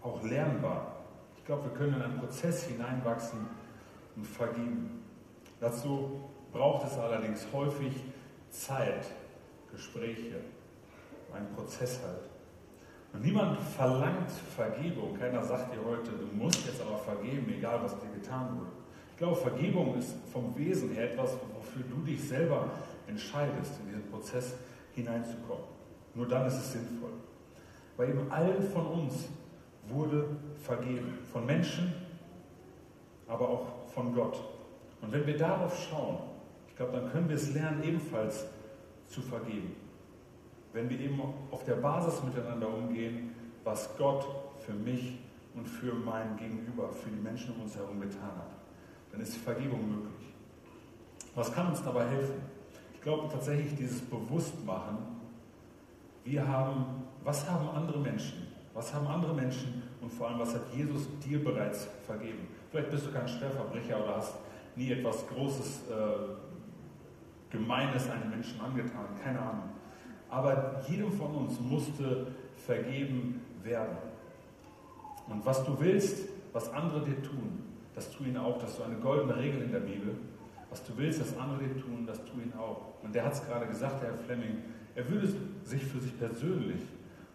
auch 0.02 0.24
lernbar. 0.24 0.98
Ich 1.38 1.46
glaube, 1.46 1.66
wir 1.66 1.72
können 1.72 1.96
in 1.96 2.02
einen 2.02 2.20
Prozess 2.20 2.64
hineinwachsen 2.64 3.40
und 4.16 4.26
vergeben. 4.26 5.04
Dazu 5.60 6.30
braucht 6.52 6.88
es 6.88 6.98
allerdings 6.98 7.46
häufig 7.52 7.94
Zeit, 8.50 9.06
Gespräche, 9.72 10.42
einen 11.34 11.54
Prozess 11.56 12.00
halt. 12.06 12.30
Und 13.14 13.24
niemand 13.24 13.60
verlangt 13.60 14.30
Vergebung. 14.32 15.18
Keiner 15.18 15.44
sagt 15.44 15.74
dir 15.74 15.84
heute, 15.84 16.12
du 16.12 16.26
musst 16.36 16.66
jetzt 16.66 16.82
aber 16.82 16.98
vergeben, 16.98 17.52
egal 17.58 17.82
was 17.84 18.00
dir 18.00 18.10
getan 18.10 18.60
wurde. 18.60 18.79
Ich 19.20 19.26
glaube, 19.26 19.36
Vergebung 19.36 19.98
ist 19.98 20.16
vom 20.32 20.56
Wesen 20.58 20.92
her 20.92 21.12
etwas, 21.12 21.34
wofür 21.54 21.84
du 21.90 22.02
dich 22.06 22.24
selber 22.26 22.70
entscheidest, 23.06 23.74
in 23.82 23.88
diesen 23.88 24.10
Prozess 24.10 24.56
hineinzukommen. 24.94 25.66
Nur 26.16 26.26
dann 26.26 26.48
ist 26.48 26.54
es 26.54 26.72
sinnvoll. 26.72 27.12
Weil 27.98 28.12
eben 28.12 28.32
allen 28.32 28.64
von 28.64 28.88
uns 28.88 29.28
wurde 29.90 30.38
vergeben. 30.64 31.18
Von 31.34 31.46
Menschen, 31.46 31.94
aber 33.28 33.50
auch 33.50 33.66
von 33.94 34.16
Gott. 34.16 34.42
Und 35.02 35.12
wenn 35.12 35.28
wir 35.28 35.38
darauf 35.38 35.78
schauen, 35.90 36.20
ich 36.70 36.78
glaube, 36.78 36.94
dann 36.94 37.12
können 37.12 37.28
wir 37.28 37.36
es 37.36 37.54
lernen, 37.54 37.84
ebenfalls 37.84 38.46
zu 39.08 39.22
vergeben 39.22 39.76
wenn 40.74 40.90
wir 40.90 41.00
eben 41.00 41.22
auf 41.52 41.64
der 41.64 41.76
Basis 41.76 42.24
miteinander 42.24 42.72
umgehen, 42.74 43.36
was 43.64 43.90
Gott 43.98 44.26
für 44.60 44.74
mich 44.74 45.18
und 45.56 45.68
für 45.68 45.94
mein 45.94 46.38
Gegenüber, 46.38 46.90
für 46.90 47.10
die 47.10 47.20
Menschen 47.20 47.56
um 47.56 47.64
uns 47.64 47.76
herum 47.76 48.00
getan 48.00 48.32
hat, 48.38 48.59
dann 49.12 49.22
ist 49.22 49.38
Vergebung 49.38 49.90
möglich. 49.90 50.34
Was 51.36 51.54
kann 51.54 51.68
uns 51.68 51.84
dabei 51.84 52.08
helfen? 52.08 52.42
Ich 52.94 53.02
glaube 53.02 53.30
tatsächlich 53.32 53.76
dieses 53.76 54.02
Bewusstmachen, 54.02 54.98
wir 56.26 56.48
haben, 56.48 57.04
was 57.24 57.50
haben 57.50 57.70
andere 57.70 58.00
Menschen, 58.00 58.48
was 58.74 58.94
haben 58.94 59.08
andere 59.08 59.34
Menschen 59.34 59.84
und 60.02 60.12
vor 60.12 60.28
allem, 60.28 60.40
was 60.40 60.54
hat 60.54 60.74
Jesus 60.76 61.08
dir 61.26 61.44
bereits 61.44 61.88
vergeben? 62.06 62.48
Vielleicht 62.72 62.92
bist 62.92 63.06
du 63.08 63.12
kein 63.12 63.28
Schwerverbrecher 63.28 64.04
oder 64.04 64.18
hast 64.18 64.36
nie 64.76 64.92
etwas 64.92 65.28
Großes, 65.28 65.82
äh, 65.90 67.52
Gemeines 67.52 68.08
einem 68.10 68.30
Menschen 68.30 68.62
angetan, 68.62 69.06
keine 69.24 69.40
Ahnung 69.40 69.70
aber 70.30 70.82
jedem 70.88 71.12
von 71.12 71.36
uns 71.36 71.60
musste 71.60 72.28
vergeben 72.66 73.42
werden. 73.64 73.98
Und 75.28 75.46
was 75.46 75.64
du 75.66 75.80
willst, 75.80 76.30
was 76.54 76.72
andere 76.74 77.02
dir 77.02 77.22
tun, 77.22 77.64
das 78.00 78.12
tu 78.12 78.24
ihnen 78.24 78.38
auch. 78.38 78.58
Das 78.58 78.72
ist 78.72 78.78
so 78.78 78.84
eine 78.84 78.96
goldene 78.96 79.36
Regel 79.36 79.62
in 79.62 79.72
der 79.74 79.82
Bibel. 79.82 80.16
Was 80.70 80.84
du 80.86 80.94
willst, 80.96 81.20
dass 81.20 81.38
andere 81.38 81.68
dir 81.68 81.82
tun, 81.82 82.06
das 82.08 82.24
tu 82.24 82.40
ihnen 82.40 82.54
auch. 82.58 82.94
Und 83.04 83.14
der 83.14 83.26
hat 83.26 83.34
es 83.34 83.46
gerade 83.46 83.66
gesagt, 83.68 84.02
Herr 84.02 84.14
Fleming, 84.14 84.64
er 84.96 85.10
würde 85.10 85.28
sich 85.64 85.84
für 85.84 86.00
sich 86.00 86.18
persönlich 86.18 86.82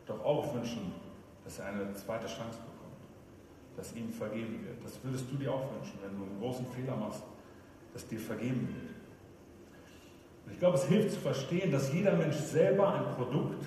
doch 0.07 0.25
auch 0.25 0.55
wünschen, 0.55 0.93
dass 1.45 1.59
er 1.59 1.67
eine 1.67 1.93
zweite 1.93 2.27
Chance 2.27 2.59
bekommt, 2.59 2.97
dass 3.77 3.95
ihm 3.95 4.11
vergeben 4.11 4.65
wird. 4.65 4.83
Das 4.83 4.99
würdest 5.03 5.27
du 5.31 5.37
dir 5.37 5.53
auch 5.53 5.71
wünschen, 5.75 5.99
wenn 6.03 6.17
du 6.17 6.25
einen 6.25 6.41
großen 6.41 6.67
Fehler 6.67 6.97
machst, 6.97 7.25
dass 7.93 8.07
dir 8.07 8.19
vergeben 8.19 8.69
wird. 8.69 8.95
Und 10.47 10.53
ich 10.53 10.59
glaube, 10.59 10.79
es 10.79 10.85
hilft 10.85 11.13
zu 11.13 11.21
verstehen, 11.21 11.73
dass 11.73 11.93
jeder 11.93 12.17
Mensch 12.17 12.37
selber 12.37 12.95
ein 12.95 13.15
Produkt 13.17 13.67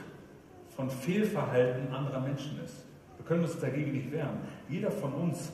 von 0.75 0.89
Fehlverhalten 0.89 1.93
anderer 1.93 2.21
Menschen 2.21 2.59
ist. 2.63 2.85
Wir 3.17 3.25
können 3.25 3.43
uns 3.43 3.59
dagegen 3.59 3.91
nicht 3.91 4.11
wehren. 4.11 4.37
Jeder 4.69 4.91
von 4.91 5.13
uns 5.13 5.51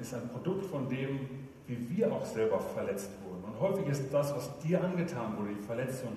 ist 0.00 0.14
ein 0.14 0.28
Produkt 0.28 0.66
von 0.66 0.88
dem, 0.88 1.20
wie 1.66 1.96
wir 1.96 2.12
auch 2.12 2.24
selber 2.24 2.60
verletzt 2.60 3.10
wurden. 3.24 3.44
Und 3.44 3.60
häufig 3.60 3.86
ist 3.88 4.12
das, 4.12 4.34
was 4.34 4.58
dir 4.60 4.82
angetan 4.82 5.36
wurde, 5.36 5.54
die 5.54 5.62
Verletzung, 5.62 6.12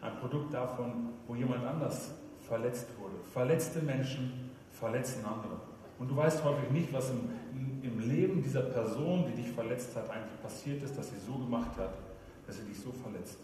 ein 0.00 0.16
Produkt 0.16 0.52
davon, 0.52 1.10
wo 1.26 1.34
jemand 1.34 1.64
anders 1.64 2.12
verletzt 2.46 2.86
wurde. 2.98 3.14
Verletzte 3.32 3.80
Menschen 3.80 4.50
verletzen 4.70 5.24
andere. 5.24 5.60
Und 5.98 6.10
du 6.10 6.16
weißt 6.16 6.44
häufig 6.44 6.70
nicht, 6.70 6.92
was 6.92 7.10
im, 7.10 7.82
im 7.82 8.00
Leben 8.00 8.42
dieser 8.42 8.62
Person, 8.62 9.24
die 9.26 9.42
dich 9.42 9.50
verletzt 9.52 9.94
hat, 9.96 10.10
eigentlich 10.10 10.40
passiert 10.42 10.82
ist, 10.82 10.96
dass 10.98 11.10
sie 11.10 11.18
so 11.18 11.38
gemacht 11.38 11.76
hat, 11.78 11.94
dass 12.46 12.58
er 12.58 12.64
dich 12.64 12.78
so 12.78 12.92
verletzt. 12.92 13.38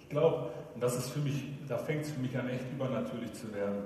Ich 0.00 0.08
glaube, 0.08 0.50
und 0.74 0.82
das 0.82 0.96
ist 0.96 1.10
für 1.10 1.20
mich, 1.20 1.44
da 1.66 1.76
fängt 1.76 2.02
es 2.02 2.12
für 2.12 2.20
mich 2.20 2.36
an, 2.38 2.48
echt 2.48 2.64
übernatürlich 2.72 3.32
zu 3.34 3.52
werden, 3.52 3.84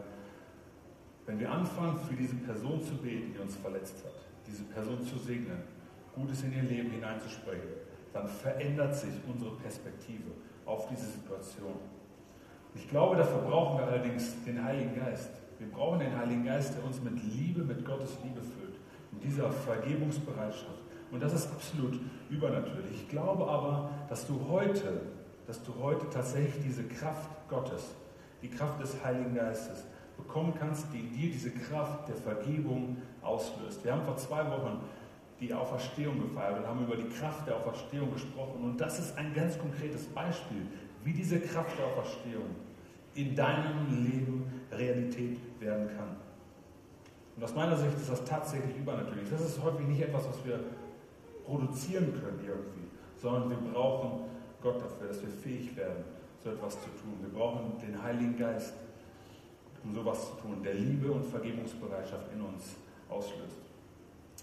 wenn 1.33 1.41
wir 1.41 1.51
anfangen, 1.51 1.99
für 1.99 2.15
diese 2.15 2.35
Person 2.35 2.83
zu 2.83 2.95
beten, 2.97 3.33
die 3.33 3.39
uns 3.39 3.57
verletzt 3.57 4.05
hat, 4.05 4.13
diese 4.47 4.65
Person 4.65 5.03
zu 5.03 5.17
segnen, 5.17 5.63
Gutes 6.15 6.43
in 6.43 6.53
ihr 6.53 6.63
Leben 6.63 6.91
hineinzusprechen, 6.91 7.71
dann 8.13 8.29
verändert 8.29 8.95
sich 8.95 9.15
unsere 9.27 9.53
Perspektive 9.57 10.31
auf 10.67 10.89
diese 10.89 11.07
Situation. 11.07 11.73
Ich 12.75 12.87
glaube, 12.87 13.17
dafür 13.17 13.39
brauchen 13.39 13.79
wir 13.79 13.87
allerdings 13.87 14.45
den 14.45 14.63
Heiligen 14.63 14.95
Geist. 14.95 15.31
Wir 15.59 15.69
brauchen 15.71 16.01
den 16.01 16.15
Heiligen 16.15 16.45
Geist, 16.45 16.75
der 16.77 16.85
uns 16.85 17.03
mit 17.03 17.15
Liebe, 17.25 17.63
mit 17.63 17.83
Gottes 17.83 18.19
Liebe 18.23 18.43
füllt, 18.43 18.77
mit 19.11 19.25
dieser 19.25 19.51
Vergebungsbereitschaft. 19.51 20.83
Und 21.11 21.23
das 21.23 21.33
ist 21.33 21.51
absolut 21.51 21.99
übernatürlich. 22.29 22.93
Ich 22.93 23.09
glaube 23.09 23.49
aber, 23.49 23.89
dass 24.11 24.27
du 24.27 24.39
heute, 24.51 25.01
dass 25.47 25.63
du 25.63 25.73
heute 25.81 26.11
tatsächlich 26.11 26.63
diese 26.63 26.85
Kraft 26.85 27.31
Gottes, 27.49 27.95
die 28.43 28.51
Kraft 28.51 28.83
des 28.83 29.03
Heiligen 29.03 29.35
Geistes 29.35 29.87
bekommen 30.17 30.55
kannst, 30.59 30.87
die 30.93 31.03
dir 31.03 31.31
diese 31.31 31.51
Kraft 31.51 32.09
der 32.09 32.17
Vergebung 32.17 32.97
auslöst. 33.23 33.85
Wir 33.85 33.93
haben 33.93 34.03
vor 34.03 34.17
zwei 34.17 34.45
Wochen 34.51 34.81
die 35.41 35.53
Auferstehung 35.53 36.21
gefeiert 36.21 36.59
und 36.59 36.67
haben 36.67 36.85
über 36.85 36.97
die 36.97 37.09
Kraft 37.09 37.47
der 37.47 37.57
Auferstehung 37.57 38.13
gesprochen. 38.13 38.63
Und 38.63 38.81
das 38.81 38.99
ist 38.99 39.19
ein 39.19 39.35
ganz 39.35 39.59
konkretes 39.59 40.07
Beispiel, 40.07 40.67
wie 41.05 41.13
diese 41.13 41.41
Kraft 41.41 41.77
der 41.79 41.87
Auferstehung 41.87 42.45
in 43.15 43.35
deinem 43.35 44.05
Leben 44.05 44.63
Realität 44.71 45.39
werden 45.61 45.89
kann. 45.97 46.17
Und 47.37 47.45
aus 47.45 47.55
meiner 47.55 47.77
Sicht 47.77 47.97
ist 47.97 48.11
das 48.11 48.25
tatsächlich 48.25 48.77
übernatürlich. 48.77 49.29
Das 49.31 49.41
ist 49.41 49.63
häufig 49.63 49.87
nicht 49.87 50.01
etwas, 50.01 50.29
was 50.29 50.45
wir 50.45 50.61
produzieren 51.45 52.13
können 52.13 52.41
irgendwie, 52.47 52.87
sondern 53.17 53.51
wir 53.51 53.73
brauchen 53.73 54.25
Gott 54.63 54.81
dafür, 54.81 55.09
dass 55.09 55.21
wir 55.23 55.31
fähig 55.31 55.77
werden, 55.77 56.05
so 56.43 56.51
etwas 56.51 56.75
zu 56.75 56.89
tun. 56.91 57.19
Wir 57.21 57.31
brauchen 57.31 57.79
den 57.79 58.01
Heiligen 58.01 58.37
Geist, 58.37 58.75
um 59.85 59.95
sowas 59.95 60.29
zu 60.29 60.43
tun, 60.43 60.63
der 60.63 60.75
Liebe 60.75 61.11
und 61.11 61.25
Vergebungsbereitschaft 61.25 62.33
in 62.33 62.41
uns 62.41 62.77
auslöst. 63.09 63.57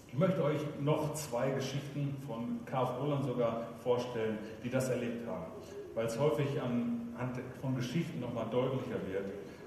Ich 0.08 0.18
möchte 0.18 0.42
euch 0.42 0.60
noch 0.80 1.14
zwei 1.14 1.50
Geschichten 1.50 2.16
von 2.26 2.60
K.F. 2.66 3.00
Roland 3.00 3.24
sogar 3.24 3.68
vorstellen, 3.82 4.38
die 4.64 4.68
das 4.68 4.88
erlebt 4.88 5.26
haben, 5.26 5.46
weil 5.94 6.06
es 6.06 6.18
häufig 6.18 6.60
anhand 6.60 7.38
von 7.60 7.76
Geschichten 7.76 8.20
nochmal 8.20 8.46
deutlicher 8.50 8.98
wird, 9.08 9.26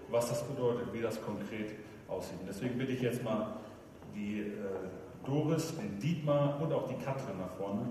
was 0.09 0.29
das 0.29 0.43
bedeutet, 0.43 0.93
wie 0.93 1.01
das 1.01 1.21
konkret 1.21 1.71
aussieht. 2.09 2.39
Und 2.41 2.47
deswegen 2.47 2.77
bitte 2.77 2.91
ich 2.91 3.01
jetzt 3.01 3.23
mal 3.23 3.55
die 4.13 4.41
äh, 4.41 4.53
Doris, 5.25 5.73
den 5.77 5.97
Dietmar 5.99 6.61
und 6.61 6.73
auch 6.73 6.87
die 6.87 7.03
Katrin 7.03 7.37
nach 7.39 7.55
vorne, 7.57 7.89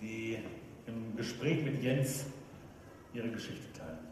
die 0.00 0.38
im 0.86 1.16
Gespräch 1.16 1.64
mit 1.64 1.82
Jens 1.82 2.26
ihre 3.14 3.30
Geschichte 3.30 3.72
teilen. 3.72 4.06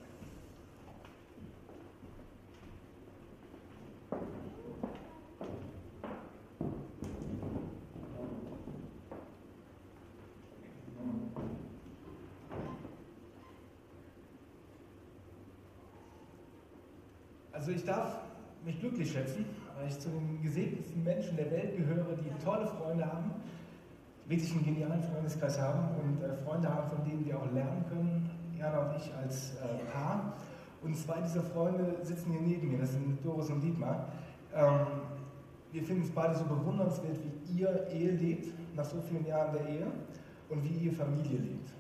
Also 17.65 17.77
ich 17.77 17.85
darf 17.87 18.19
mich 18.63 18.79
glücklich 18.79 19.11
schätzen, 19.11 19.47
weil 19.75 19.89
ich 19.89 19.99
zu 19.99 20.11
den 20.11 20.43
gesegnetsten 20.43 21.03
Menschen 21.03 21.35
der 21.35 21.51
Welt 21.51 21.75
gehöre, 21.75 22.15
die 22.15 22.45
tolle 22.45 22.67
Freunde 22.67 23.11
haben, 23.11 23.31
wirklich 24.27 24.53
einen 24.53 24.67
genialen 24.67 25.03
Freundeskreis 25.03 25.59
haben 25.59 25.89
und 25.97 26.23
äh, 26.23 26.35
Freunde 26.45 26.69
haben, 26.69 26.91
von 26.91 27.03
denen 27.09 27.25
wir 27.25 27.39
auch 27.39 27.51
lernen 27.53 27.83
können, 27.89 28.31
Jana 28.59 28.81
und 28.81 28.99
ich 28.99 29.11
als 29.15 29.55
äh, 29.55 29.83
Paar. 29.91 30.35
Und 30.83 30.95
zwei 30.95 31.23
dieser 31.23 31.41
Freunde 31.41 31.97
sitzen 32.03 32.33
hier 32.33 32.43
neben 32.43 32.71
mir, 32.71 32.81
das 32.81 32.93
sind 32.93 33.25
Doris 33.25 33.49
und 33.49 33.63
Dietmar. 33.63 34.09
Ähm, 34.55 34.87
wir 35.73 35.85
finden 35.85 36.03
es 36.03 36.11
beide 36.11 36.35
so 36.35 36.45
bewundernswert, 36.45 37.17
wie 37.25 37.61
ihr 37.61 37.89
Ehe 37.89 38.11
lebt, 38.11 38.77
nach 38.77 38.85
so 38.85 39.01
vielen 39.09 39.25
Jahren 39.25 39.55
der 39.55 39.67
Ehe, 39.67 39.87
und 40.51 40.63
wie 40.63 40.85
ihr 40.85 40.93
Familie 40.93 41.39
lebt. 41.39 41.71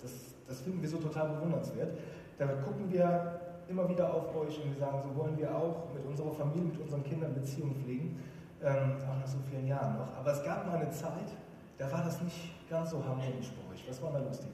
Das, 0.00 0.12
das 0.48 0.62
finden 0.62 0.80
wir 0.80 0.88
so 0.88 0.96
total 0.96 1.28
bewundernswert. 1.28 1.98
Da 2.38 2.46
gucken 2.46 2.90
wir 2.90 3.39
immer 3.70 3.88
wieder 3.88 4.12
auf 4.12 4.34
euch 4.36 4.58
und 4.62 4.74
wir 4.74 4.78
sagen, 4.78 4.98
so 5.02 5.16
wollen 5.16 5.38
wir 5.38 5.54
auch 5.54 5.94
mit 5.94 6.04
unserer 6.04 6.32
Familie, 6.32 6.72
mit 6.72 6.80
unseren 6.80 7.04
Kindern 7.04 7.32
Beziehungen 7.34 7.76
pflegen, 7.82 8.18
ähm, 8.62 8.96
auch 9.08 9.16
nach 9.16 9.26
so 9.26 9.38
vielen 9.48 9.66
Jahren 9.66 9.96
noch. 9.96 10.12
Aber 10.16 10.32
es 10.32 10.42
gab 10.44 10.66
mal 10.66 10.76
eine 10.76 10.90
Zeit, 10.90 11.30
da 11.78 11.90
war 11.90 12.04
das 12.04 12.20
nicht 12.20 12.68
ganz 12.68 12.90
so 12.90 13.02
harmonisch 13.04 13.52
bei 13.52 13.72
euch. 13.72 13.84
Was 13.88 14.02
war 14.02 14.12
da 14.12 14.18
lustig? 14.18 14.50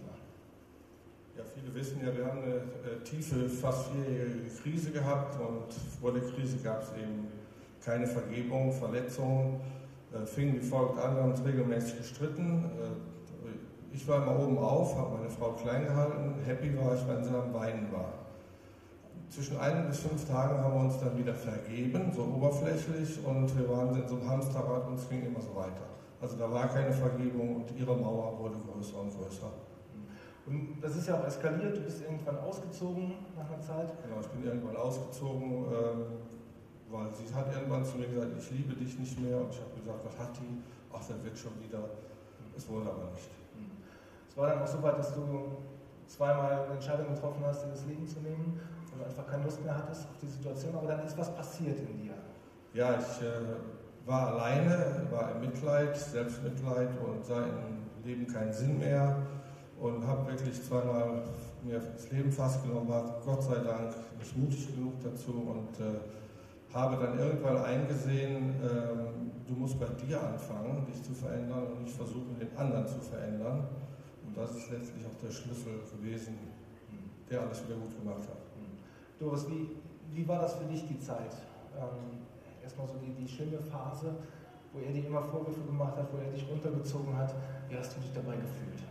Ja, 1.37 1.43
viele 1.45 1.75
wissen 1.75 2.01
ja, 2.03 2.17
wir 2.17 2.25
haben 2.25 2.43
eine 2.43 2.55
äh, 2.55 3.05
tiefe, 3.05 3.47
fast 3.47 3.91
vierjährige 3.91 4.49
Krise 4.63 4.91
gehabt 4.91 5.39
und 5.39 5.71
vor 6.01 6.11
der 6.11 6.23
Krise 6.23 6.57
gab 6.65 6.81
es 6.81 6.89
eben 6.93 7.29
keine 7.85 8.07
Vergebung, 8.07 8.73
Verletzungen, 8.73 9.61
äh, 10.15 10.25
fing 10.25 10.55
wie 10.55 10.61
folgt 10.61 10.99
an, 10.99 11.15
wir 11.15 11.23
haben 11.23 11.33
uns 11.33 11.45
regelmäßig 11.45 11.99
gestritten. 11.99 12.65
Äh, 12.65 13.95
ich 13.95 14.09
war 14.09 14.23
immer 14.23 14.39
oben 14.39 14.57
auf, 14.57 14.97
habe 14.97 15.19
meine 15.19 15.29
Frau 15.29 15.53
klein 15.53 15.85
gehalten, 15.85 16.37
happy 16.47 16.75
war 16.79 16.95
ich, 16.95 17.07
wenn 17.07 17.23
sie 17.23 17.31
am 17.31 17.53
Weinen 17.53 17.93
war. 17.93 18.26
Zwischen 19.29 19.59
ein 19.59 19.89
bis 19.89 20.01
fünf 20.01 20.27
Tagen 20.29 20.63
haben 20.63 20.75
wir 20.75 20.81
uns 20.83 20.99
dann 21.01 21.19
wieder 21.19 21.35
vergeben, 21.35 22.13
so 22.15 22.23
oberflächlich, 22.23 23.19
und 23.25 23.59
wir 23.59 23.69
waren 23.69 23.95
in 24.01 24.09
so 24.09 24.17
einem 24.17 24.31
Hamsterrad 24.31 24.87
und 24.87 24.95
es 24.95 25.09
ging 25.09 25.27
immer 25.27 25.41
so 25.41 25.55
weiter. 25.55 25.83
Also 26.21 26.37
da 26.37 26.51
war 26.51 26.69
keine 26.69 26.93
Vergebung 26.93 27.57
und 27.57 27.71
ihre 27.77 27.97
Mauer 27.97 28.39
wurde 28.39 28.57
größer 28.59 29.01
und 29.01 29.11
größer. 29.11 29.51
Und 30.47 30.79
das 30.81 30.97
ist 30.97 31.09
ja 31.09 31.19
auch 31.19 31.27
eskaliert, 31.27 31.77
du 31.77 31.81
bist 31.81 32.03
irgendwann 32.03 32.39
ausgezogen 32.39 33.15
nach 33.37 33.51
einer 33.51 33.61
Zeit. 33.61 33.93
Genau, 34.03 34.21
ich 34.21 34.29
bin 34.29 34.45
irgendwann 34.45 34.77
ausgezogen, 34.77 35.51
ähm, 35.51 36.03
weil 36.89 37.13
sie 37.13 37.35
hat 37.35 37.53
irgendwann 37.53 37.85
zu 37.85 37.99
mir 37.99 38.07
gesagt, 38.07 38.31
ich 38.39 38.51
liebe 38.53 38.75
dich 38.75 38.97
nicht 38.99 39.21
mehr. 39.21 39.39
Und 39.39 39.51
ich 39.51 39.61
habe 39.61 39.75
gesagt, 39.77 39.99
was 40.05 40.19
hat 40.19 40.37
die? 40.39 40.63
Ach, 40.93 41.05
der 41.05 41.23
wird 41.25 41.37
schon 41.37 41.53
wieder. 41.61 41.83
Es 42.57 42.69
wurde 42.69 42.89
aber 42.89 43.11
nicht. 43.11 43.29
Es 44.29 44.37
war 44.37 44.49
dann 44.49 44.63
auch 44.63 44.67
so 44.67 44.81
weit, 44.83 44.99
dass 44.99 45.13
du 45.15 45.59
zweimal 46.07 46.63
eine 46.63 46.75
Entscheidung 46.75 47.13
getroffen 47.13 47.43
hast, 47.45 47.65
dir 47.65 47.71
das 47.71 47.85
Leben 47.85 48.07
zu 48.07 48.21
nehmen 48.21 48.61
und 48.97 49.07
einfach 49.07 49.27
keine 49.27 49.45
Lust 49.45 49.63
mehr 49.65 49.77
hattest 49.77 50.03
auf 50.03 50.17
die 50.21 50.27
Situation, 50.27 50.75
aber 50.75 50.89
dann 50.89 51.05
ist 51.05 51.17
was 51.19 51.35
passiert 51.35 51.79
in 51.81 52.03
dir. 52.03 52.15
Ja, 52.75 52.99
ich 52.99 53.23
äh, 53.23 54.07
war 54.07 54.35
alleine, 54.35 55.07
war 55.11 55.33
im 55.33 55.41
Mitleid, 55.41 55.97
Selbstmitleid 55.97 56.91
und 57.01 57.25
sah 57.25 57.43
im 57.43 58.05
Leben 58.05 58.27
keinen 58.27 58.53
Sinn 58.53 58.79
mehr 58.79 59.17
und 59.81 60.07
habe 60.07 60.31
wirklich 60.31 60.63
zweimal 60.63 61.23
mir 61.63 61.81
das 61.81 62.11
Leben 62.11 62.31
fast 62.31 62.63
genommen, 62.63 62.89
war 62.89 63.21
Gott 63.25 63.43
sei 63.43 63.57
Dank 63.57 63.95
nicht 64.19 64.37
mutig 64.37 64.75
genug 64.75 64.95
dazu 65.03 65.33
und 65.33 65.81
äh, 65.81 65.99
habe 66.73 66.97
dann 67.05 67.19
irgendwann 67.19 67.59
eingesehen, 67.65 68.55
äh, 68.63 69.49
du 69.49 69.55
musst 69.55 69.79
bei 69.79 69.87
dir 69.87 70.23
anfangen, 70.23 70.87
dich 70.87 71.03
zu 71.03 71.13
verändern 71.13 71.67
und 71.73 71.85
nicht 71.85 71.97
versuchen, 71.97 72.37
den 72.39 72.57
anderen 72.57 72.87
zu 72.87 73.01
verändern. 73.01 73.69
Und 74.27 74.37
das 74.37 74.57
ist 74.57 74.71
letztlich 74.71 75.05
auch 75.07 75.19
der 75.23 75.31
Schlüssel 75.31 75.81
gewesen, 75.97 76.39
der 77.31 77.41
alles 77.41 77.65
wieder 77.65 77.77
gut 77.77 77.97
gemacht 77.99 78.29
hat. 78.29 78.46
Doris, 79.19 79.49
wie, 79.49 79.77
wie 80.13 80.29
war 80.29 80.41
das 80.41 80.55
für 80.55 80.65
dich 80.65 80.87
die 80.87 80.99
Zeit? 80.99 81.33
Ähm, 81.77 82.27
erstmal 82.63 82.87
so 82.87 82.95
die, 82.99 83.13
die 83.13 83.29
schlimme 83.29 83.59
Phase, 83.59 84.15
wo 84.73 84.81
er 84.81 84.93
dir 84.93 85.07
immer 85.07 85.23
Vorwürfe 85.23 85.63
gemacht 85.63 85.97
hat, 85.97 86.13
wo 86.13 86.19
er 86.19 86.31
dich 86.31 86.47
runtergezogen 86.49 87.17
hat. 87.17 87.35
Wie 87.69 87.77
hast 87.77 87.97
du 87.97 88.01
dich 88.01 88.13
dabei 88.13 88.37
gefühlt? 88.37 88.83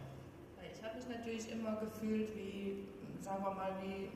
mich 1.07 1.17
natürlich 1.17 1.51
immer 1.51 1.75
gefühlt 1.77 2.35
wie, 2.35 2.87
sagen 3.21 3.43
wir 3.43 3.51
mal, 3.51 3.71
wie 3.81 4.09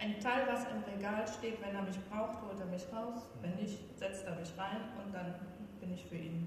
ein 0.00 0.20
Teil, 0.20 0.46
was 0.50 0.64
im 0.64 0.82
Regal 0.94 1.26
steht. 1.26 1.60
Wenn 1.62 1.74
er 1.74 1.82
mich 1.82 1.98
braucht, 2.10 2.42
holt 2.42 2.60
er 2.60 2.66
mich 2.66 2.84
raus. 2.92 3.26
Wenn 3.40 3.54
nicht, 3.56 3.78
setzt 3.98 4.26
er 4.26 4.36
mich 4.36 4.52
rein 4.58 4.80
und 5.04 5.14
dann 5.14 5.34
bin 5.80 5.92
ich 5.92 6.04
für 6.04 6.16
ihn 6.16 6.46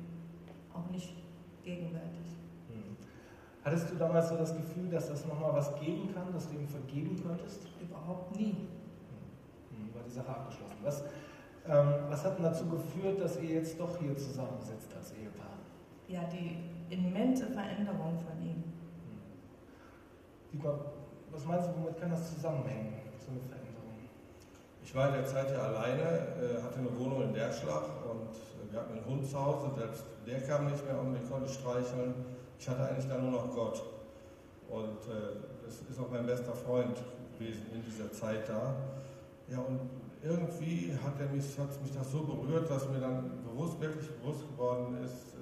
auch 0.74 0.90
nicht 0.92 1.14
gegenwärtig. 1.64 2.37
Hm. 3.68 3.74
Hattest 3.74 3.92
du 3.92 3.96
damals 3.96 4.30
so 4.30 4.38
das 4.38 4.56
Gefühl, 4.56 4.90
dass 4.90 5.10
das 5.10 5.26
nochmal 5.26 5.54
was 5.54 5.76
geben 5.80 6.14
kann, 6.14 6.32
dass 6.34 6.50
du 6.50 6.56
ihm 6.56 6.68
vergeben 6.68 7.22
könntest? 7.22 7.68
Überhaupt 7.82 8.36
nie. 8.36 8.68
Hm. 9.70 9.94
War 9.94 10.04
die 10.06 10.12
Sache 10.12 10.30
abgeschlossen. 10.30 10.78
Was, 10.84 11.04
ähm, 11.68 11.94
was 12.10 12.24
hat 12.24 12.38
denn 12.38 12.44
dazu 12.44 12.66
geführt, 12.68 13.22
dass 13.22 13.40
ihr 13.42 13.56
jetzt 13.56 13.80
doch 13.80 13.98
hier 14.00 14.16
zusammensitzt 14.16 14.94
als 14.96 15.12
Ehepaar? 15.12 15.58
Ja, 16.08 16.22
die 16.26 16.58
immense 16.94 17.48
Veränderung 17.48 18.18
von 18.18 18.42
ihm. 18.42 18.64
Was 21.32 21.46
meinst 21.46 21.68
du, 21.68 21.74
womit 21.78 22.00
kann 22.00 22.10
das 22.10 22.34
zusammenhängen, 22.34 22.94
so 23.20 23.32
eine 23.32 23.42
Veränderung? 23.42 23.68
Ich 24.82 24.96
war 24.96 25.10
in 25.10 25.16
der 25.16 25.26
Zeit 25.26 25.52
ja 25.52 25.60
alleine, 25.60 26.02
äh, 26.02 26.64
hatte 26.64 26.80
eine 26.80 26.98
Wohnung 26.98 27.24
in 27.24 27.34
Derschlach 27.34 28.06
und 28.10 28.32
äh, 28.32 28.72
wir 28.72 28.80
hatten 28.80 28.94
einen 28.94 29.06
Hund 29.06 29.30
zu 29.30 29.38
Hause, 29.38 29.70
selbst 29.78 30.06
der 30.26 30.42
kam 30.42 30.72
nicht 30.72 30.84
mehr 30.86 31.00
um, 31.00 31.14
den 31.14 31.30
konnte 31.30 31.48
ich 31.48 31.54
streicheln. 31.54 32.16
Ich 32.60 32.68
hatte 32.68 32.84
eigentlich 32.84 33.08
dann 33.08 33.22
nur 33.22 33.32
noch 33.32 33.54
Gott. 33.54 33.84
Und 34.70 35.02
äh, 35.12 35.40
das 35.66 35.82
ist 35.90 36.00
auch 36.00 36.12
mein 36.12 36.26
bester 36.26 36.54
Freund 36.54 36.98
gewesen 37.38 37.66
in 37.74 37.84
dieser 37.84 38.12
Zeit 38.12 38.48
da. 38.50 38.76
Ja, 39.50 39.60
und 39.60 39.80
irgendwie 40.24 40.92
hat, 41.04 41.20
er 41.20 41.30
mich, 41.30 41.58
hat 41.58 41.82
mich 41.82 41.92
das 41.92 42.12
so 42.12 42.24
berührt, 42.24 42.70
dass 42.70 42.90
mir 42.90 43.00
dann 43.00 43.44
bewusst, 43.44 43.80
wirklich 43.80 44.10
bewusst 44.20 44.42
geworden 44.50 44.98
ist, 45.06 45.34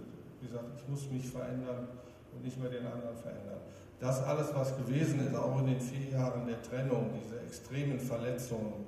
wie 0.41 0.47
gesagt, 0.47 0.65
ich 0.77 0.87
muss 0.87 1.09
mich 1.09 1.27
verändern 1.27 1.87
und 2.33 2.43
nicht 2.43 2.59
mehr 2.59 2.69
den 2.69 2.85
anderen 2.85 3.15
verändern 3.15 3.61
das 3.99 4.21
alles, 4.23 4.53
was 4.53 4.75
gewesen 4.77 5.25
ist, 5.25 5.35
auch 5.35 5.59
in 5.59 5.67
den 5.67 5.79
vier 5.79 6.11
Jahren 6.11 6.45
der 6.45 6.61
Trennung, 6.61 7.11
diese 7.23 7.39
extremen 7.39 7.99
Verletzungen, 7.99 8.85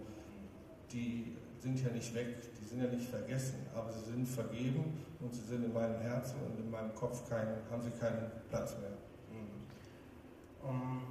die 0.91 1.35
sind 1.59 1.81
ja 1.83 1.89
nicht 1.91 2.13
weg, 2.13 2.35
die 2.67 2.75
sind 2.75 2.83
ja 2.83 2.89
nicht 2.89 3.09
vergessen, 3.09 3.65
aber 3.73 3.93
sie 3.93 4.11
sind 4.11 4.27
vergeben 4.27 5.01
und 5.21 5.33
sie 5.33 5.41
sind 5.41 5.63
in 5.63 5.73
meinem 5.73 6.01
Herzen 6.01 6.35
und 6.45 6.59
in 6.59 6.69
meinem 6.69 6.93
Kopf 6.93 7.27
kein, 7.29 7.47
haben 7.71 7.81
sie 7.81 7.91
keinen 7.91 8.29
Platz 8.49 8.75
mehr. 8.81 8.91
Mhm. 9.31 10.69
Um, 10.69 11.01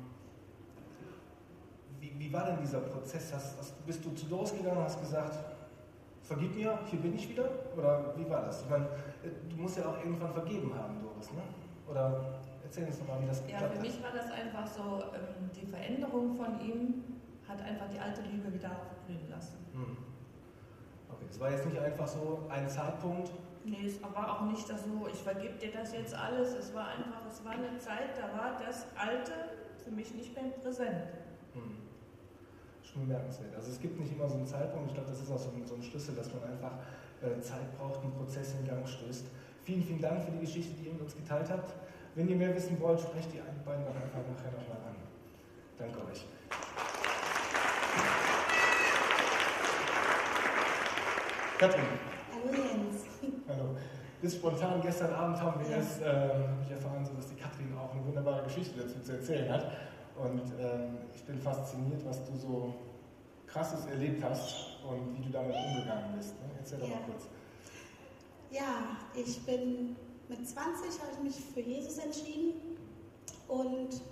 wie, 1.99 2.13
wie, 2.19 2.31
war 2.31 2.45
denn 2.45 2.59
dieser 2.61 2.81
Prozess? 2.81 3.33
Hast, 3.33 3.59
hast, 3.59 3.87
bist 3.87 4.05
du 4.05 4.11
zu 4.11 4.27
Doris 4.27 4.53
gegangen 4.53 4.77
und 4.77 4.85
hast 4.85 5.01
gesagt, 5.01 5.39
vergib 6.23 6.55
mir, 6.55 6.79
hier 6.91 7.01
bin 7.01 7.15
ich 7.15 7.27
wieder? 7.31 7.49
Oder 7.75 8.13
wie 8.19 8.29
war 8.29 8.43
das? 8.43 8.61
Ich 8.61 8.69
meine, 8.69 8.89
du 9.49 9.57
musst 9.57 9.79
ja 9.79 9.87
auch 9.87 9.99
irgendwann 9.99 10.35
vergeben 10.35 10.75
haben, 10.75 11.01
Doris, 11.01 11.33
ne? 11.33 11.43
Oder 11.89 12.37
Erzähl 12.63 12.85
uns 12.85 12.99
nochmal, 12.99 13.23
wie 13.23 13.27
das 13.27 13.43
Ja, 13.49 13.59
für 13.59 13.81
mich 13.81 14.03
war 14.03 14.11
das 14.11 14.29
einfach 14.33 14.67
so, 14.67 15.05
ähm, 15.15 15.49
die 15.55 15.65
Veränderung 15.65 16.37
von 16.37 16.61
ihm 16.61 17.05
hat 17.47 17.63
einfach 17.63 17.87
die 17.89 17.99
alte 17.99 18.23
Liebe 18.23 18.53
wieder 18.53 18.73
aufblühen 18.73 19.31
lassen. 19.31 19.55
Hm. 19.73 19.97
Okay, 21.17 21.27
es 21.31 21.41
war 21.41 21.51
jetzt 21.51 21.67
nicht 21.67 21.79
einfach 21.79 22.07
so 22.07 22.47
ein 22.49 22.69
Zeitpunkt. 22.69 23.31
Nee, 23.65 23.87
es 23.87 24.01
war 24.03 24.31
auch 24.31 24.45
nicht 24.45 24.69
das 24.69 24.85
so, 24.85 25.09
ich 25.11 25.19
vergebe 25.19 25.55
dir 25.55 25.73
das 25.73 25.93
jetzt 25.93 26.15
alles. 26.15 26.55
Es 26.55 26.75
war 26.75 26.89
einfach, 26.89 27.27
es 27.29 27.45
war 27.45 27.53
eine 27.53 27.77
Zeit, 27.79 28.17
da 28.17 28.37
war 28.37 28.61
das 28.65 28.87
Alte 28.97 29.33
für 29.83 29.91
mich 29.91 30.15
nicht 30.15 30.35
mehr 30.35 30.51
präsent. 30.63 31.03
schon 32.83 33.07
bemerkenswert. 33.07 33.55
Also 33.57 33.71
es 33.71 33.81
gibt 33.81 33.99
nicht 33.99 34.13
immer 34.13 34.29
so 34.29 34.37
einen 34.37 34.47
Zeitpunkt, 34.47 34.89
ich 34.89 34.95
glaube, 34.95 35.11
das 35.11 35.21
ist 35.21 35.31
auch 35.31 35.39
so 35.39 35.51
ein, 35.51 35.67
so 35.67 35.75
ein 35.75 35.83
Schlüssel, 35.83 36.15
dass 36.15 36.33
man 36.33 36.45
einfach 36.45 36.73
äh, 37.23 37.41
Zeit 37.41 37.77
braucht, 37.77 38.03
einen 38.03 38.13
Prozess 38.13 38.55
in 38.59 38.67
Gang 38.67 38.87
stößt. 38.87 39.27
Vielen, 39.65 39.83
vielen 39.83 40.01
Dank 40.01 40.23
für 40.23 40.31
die 40.31 40.41
Geschichte, 40.41 40.73
die 40.79 40.87
ihr 40.87 40.93
mit 40.93 41.03
uns 41.03 41.17
geteilt 41.17 41.51
habt. 41.51 41.75
Wenn 42.15 42.29
ihr 42.29 42.37
mehr 42.37 42.55
wissen 42.55 42.81
wollt, 42.81 43.01
sprecht 43.01 43.33
die 43.33 43.39
beiden 43.65 43.85
doch 43.85 43.95
einfach 43.95 44.23
nachher 44.23 44.53
nochmal 44.53 44.79
an. 44.89 44.97
Danke 45.77 45.99
euch. 46.07 46.25
Katrin. 51.59 51.85
Hallo 52.33 52.53
Jens. 52.53 53.05
Hallo. 53.49 53.77
Bis 54.21 54.35
spontan 54.35 54.83
gestern 54.83 55.13
Abend 55.15 55.41
haben 55.41 55.59
wir 55.61 55.77
erst, 55.77 56.03
äh, 56.03 56.05
habe 56.05 56.63
ich 56.63 56.71
erfahren, 56.71 57.05
so, 57.05 57.15
dass 57.15 57.29
die 57.29 57.35
Katrin 57.35 57.75
auch 57.79 57.95
eine 57.95 58.05
wunderbare 58.05 58.45
Geschichte 58.45 58.79
dazu 58.79 59.01
zu 59.01 59.13
erzählen 59.13 59.51
hat. 59.51 59.73
Und 60.19 60.43
ähm, 60.61 60.99
ich 61.15 61.25
bin 61.25 61.39
fasziniert, 61.39 62.05
was 62.05 62.23
du 62.25 62.37
so 62.37 62.75
krasses 63.47 63.87
erlebt 63.87 64.23
hast 64.23 64.55
und 64.87 65.17
wie 65.17 65.23
du 65.23 65.31
damit 65.31 65.57
umgegangen 65.57 66.15
bist. 66.17 66.35
Ne? 66.43 66.51
Erzähl 66.59 66.79
doch 66.79 66.89
ja. 66.89 66.97
mal 66.97 67.05
kurz. 67.07 67.29
Ja, 68.51 68.97
ich 69.15 69.41
bin 69.47 69.97
mit 70.29 70.47
20 70.47 71.01
habe 71.01 71.13
ich 71.15 71.23
mich 71.23 71.45
für 71.55 71.61
Jesus 71.61 71.99
entschieden 71.99 72.77
und 73.49 74.03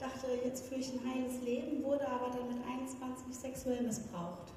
dachte, 0.00 0.26
jetzt 0.42 0.66
führe 0.66 0.80
ich 0.80 0.92
ein 0.92 1.00
heiles 1.00 1.42
Leben, 1.42 1.82
wurde 1.84 2.08
aber 2.08 2.30
dann 2.30 2.48
mit 2.48 2.66
21 2.66 3.34
sexuell 3.34 3.82
missbraucht. 3.82 4.52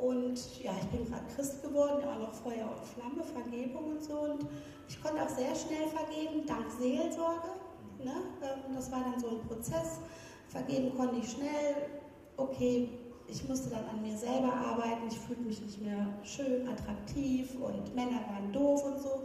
Und 0.00 0.62
ja, 0.62 0.72
ich 0.80 0.86
bin 0.88 1.08
gerade 1.08 1.24
Christ 1.34 1.62
geworden, 1.62 2.02
auch 2.04 2.18
noch 2.18 2.34
Feuer 2.34 2.68
und 2.68 2.84
Flamme, 2.86 3.22
Vergebung 3.22 3.92
und 3.92 4.02
so. 4.02 4.20
Und 4.20 4.46
ich 4.88 5.02
konnte 5.02 5.22
auch 5.22 5.28
sehr 5.28 5.54
schnell 5.54 5.86
vergeben, 5.88 6.46
dank 6.46 6.66
Seelsorge. 6.78 7.48
Ne? 8.02 8.12
Ähm, 8.42 8.74
das 8.74 8.90
war 8.90 9.00
dann 9.00 9.20
so 9.20 9.28
ein 9.28 9.46
Prozess. 9.46 9.98
Vergeben 10.48 10.96
konnte 10.96 11.16
ich 11.20 11.30
schnell. 11.30 11.76
Okay, 12.36 12.88
ich 13.28 13.46
musste 13.48 13.70
dann 13.70 13.84
an 13.84 14.02
mir 14.02 14.16
selber 14.16 14.52
arbeiten. 14.52 15.06
Ich 15.08 15.18
fühlte 15.18 15.42
mich 15.42 15.60
nicht 15.60 15.82
mehr 15.82 16.06
schön, 16.24 16.66
attraktiv 16.66 17.54
und 17.60 17.94
Männer 17.94 18.20
waren 18.28 18.52
doof 18.52 18.84
und 18.84 19.02
so. 19.02 19.22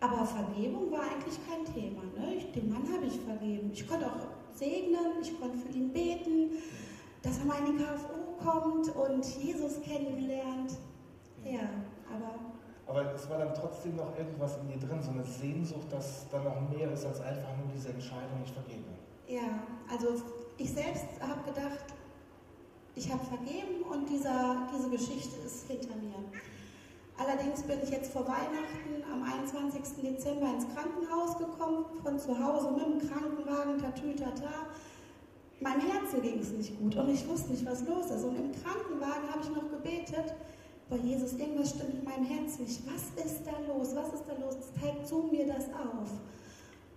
Aber 0.00 0.26
Vergebung 0.26 0.90
war 0.90 1.02
eigentlich 1.02 1.38
kein 1.48 1.64
Thema. 1.72 2.02
Ne? 2.18 2.34
Ich, 2.34 2.50
dem 2.52 2.68
Mann 2.68 2.82
habe 2.92 3.06
ich 3.06 3.20
vergeben. 3.20 3.70
Ich 3.72 3.86
konnte 3.86 4.06
auch 4.06 4.26
segnen, 4.54 5.22
ich 5.22 5.38
konnte 5.38 5.58
für 5.58 5.72
ihn 5.72 5.92
beten, 5.92 6.50
dass 7.22 7.42
mal 7.44 7.58
in 7.60 7.78
die 7.78 7.84
KFO 7.84 8.31
kommt 8.44 8.94
und 8.94 9.24
Jesus 9.42 9.80
kennengelernt. 9.82 10.72
Ja, 11.44 11.68
aber. 12.12 12.34
Aber 12.86 13.14
es 13.14 13.28
war 13.30 13.38
dann 13.38 13.54
trotzdem 13.54 13.96
noch 13.96 14.16
irgendwas 14.18 14.58
in 14.58 14.68
dir 14.68 14.86
drin, 14.86 15.00
so 15.02 15.10
eine 15.10 15.24
Sehnsucht, 15.24 15.90
dass 15.90 16.28
da 16.30 16.42
noch 16.42 16.68
mehr 16.68 16.90
ist 16.92 17.06
als 17.06 17.20
einfach 17.20 17.56
nur 17.56 17.68
diese 17.74 17.90
Entscheidung, 17.90 18.42
ich 18.44 18.52
vergebe. 18.52 18.84
Ja, 19.28 19.62
also 19.90 20.22
ich 20.58 20.72
selbst 20.72 21.06
habe 21.20 21.42
gedacht, 21.44 21.84
ich 22.94 23.10
habe 23.10 23.24
vergeben 23.24 23.82
und 23.90 24.08
dieser, 24.08 24.68
diese 24.74 24.90
Geschichte 24.90 25.36
ist 25.46 25.66
hinter 25.66 25.96
mir. 25.96 26.22
Allerdings 27.16 27.62
bin 27.62 27.78
ich 27.82 27.90
jetzt 27.90 28.12
vor 28.12 28.26
Weihnachten 28.26 29.02
am 29.10 29.22
21. 29.22 30.02
Dezember 30.02 30.46
ins 30.54 30.66
Krankenhaus 30.74 31.38
gekommen, 31.38 31.84
von 32.02 32.18
zu 32.18 32.38
Hause 32.38 32.72
mit 32.72 32.82
dem 32.82 33.08
Krankenwagen, 33.08 33.78
tatütata. 33.78 34.66
Meinem 35.62 35.80
Herzen 35.80 36.22
ging 36.22 36.40
es 36.40 36.50
nicht 36.50 36.78
gut 36.78 36.96
und 36.96 37.08
ich 37.08 37.26
wusste 37.28 37.52
nicht, 37.52 37.64
was 37.64 37.86
los 37.86 38.06
ist. 38.06 38.24
Und 38.24 38.36
im 38.36 38.50
Krankenwagen 38.52 39.28
habe 39.30 39.40
ich 39.42 39.50
noch 39.50 39.70
gebetet, 39.70 40.34
bei 40.88 40.96
Jesus, 40.96 41.32
irgendwas 41.34 41.70
stimmt 41.70 41.94
in 41.94 42.04
meinem 42.04 42.24
Herzen 42.24 42.64
nicht. 42.64 42.82
Was 42.86 43.24
ist 43.24 43.46
da 43.46 43.52
los? 43.66 43.94
Was 43.94 44.12
ist 44.12 44.24
da 44.28 44.34
los? 44.44 44.56
Zeig 44.78 45.06
zu 45.06 45.28
mir 45.30 45.46
das 45.46 45.64
auf. 45.68 46.10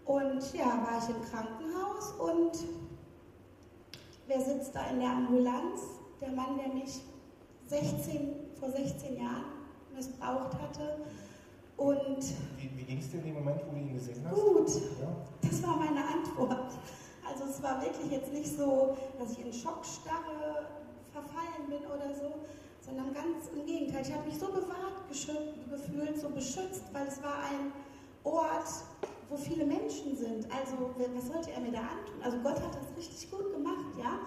Und 0.06 0.54
ja, 0.54 0.66
war 0.66 1.00
ich 1.00 1.16
im 1.16 1.22
Krankenhaus 1.24 2.12
und 2.20 2.68
wer 4.28 4.42
sitzt 4.42 4.76
da 4.76 4.88
in 4.88 5.00
der 5.00 5.10
Ambulanz? 5.10 5.82
Der 6.20 6.32
Mann, 6.32 6.58
der 6.58 6.74
mich 6.74 7.02
16, 7.68 8.36
vor 8.60 8.70
16 8.70 9.16
Jahren 9.18 9.46
missbraucht 9.96 10.54
hatte. 10.62 10.98
Und 11.78 12.24
wie, 12.58 12.70
wie 12.76 12.84
ging 12.84 13.00
es 13.00 13.10
dir 13.10 13.18
in 13.20 13.26
dem 13.26 13.34
Moment, 13.36 13.62
wo 13.66 13.72
du 13.72 13.78
ihn 13.78 13.94
gesehen 13.94 14.24
hast? 14.26 14.36
Gut, 14.36 14.70
ja. 15.02 15.16
das 15.42 15.64
war 15.64 15.78
meine 15.78 16.02
Antwort. 16.06 16.74
Also 17.36 17.52
es 17.52 17.62
war 17.62 17.82
wirklich 17.82 18.10
jetzt 18.12 18.32
nicht 18.32 18.58
so, 18.58 18.96
dass 19.20 19.34
ich 19.34 19.46
in 19.46 19.52
Schockstarre 19.52 20.68
verfallen 21.12 21.68
bin 21.68 21.84
oder 21.86 22.16
so, 22.16 22.32
sondern 22.80 23.14
ganz 23.14 23.52
im 23.54 23.66
Gegenteil. 23.66 24.04
Ich 24.04 24.14
habe 24.14 24.24
mich 24.24 24.40
so 24.40 24.48
bewahrt 24.48 25.04
gefühlt, 25.10 26.18
so 26.18 26.30
beschützt, 26.30 26.84
weil 26.94 27.08
es 27.08 27.22
war 27.22 27.40
ein 27.52 27.74
Ort, 28.24 28.72
wo 29.30 29.36
viele 29.36 29.66
Menschen 29.66 30.16
sind. 30.16 30.48
Also 30.50 30.96
was 30.96 31.28
sollte 31.28 31.52
er 31.52 31.60
mir 31.60 31.74
da 31.74 31.80
antun? 31.80 32.24
Also 32.24 32.38
Gott 32.38 32.56
hat 32.56 32.74
das 32.74 32.96
richtig 32.96 33.30
gut 33.30 33.52
gemacht, 33.52 33.92
ja. 34.00 34.20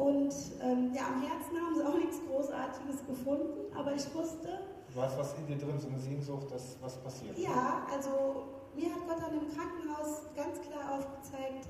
Und 0.00 0.32
ähm, 0.62 0.92
ja, 0.94 1.08
am 1.08 1.22
Herzen 1.22 1.58
haben 1.58 1.74
sie 1.74 1.82
auch 1.82 1.98
nichts 1.98 2.18
Großartiges 2.28 3.04
gefunden, 3.04 3.74
aber 3.76 3.94
ich 3.94 4.14
wusste, 4.14 4.60
Du 4.94 5.02
hast 5.02 5.18
was 5.18 5.34
in 5.38 5.46
dir 5.48 5.58
drin, 5.58 5.80
so 5.80 5.88
eine 5.88 5.98
Sehnsucht, 5.98 6.52
dass 6.52 6.76
was 6.80 6.96
passiert. 6.98 7.36
Ja, 7.36 7.84
also 7.92 8.46
mir 8.76 8.94
hat 8.94 9.08
Gott 9.08 9.18
dann 9.20 9.32
im 9.40 9.48
Krankenhaus 9.50 10.22
ganz 10.36 10.60
klar 10.60 10.98
aufgezeigt, 10.98 11.66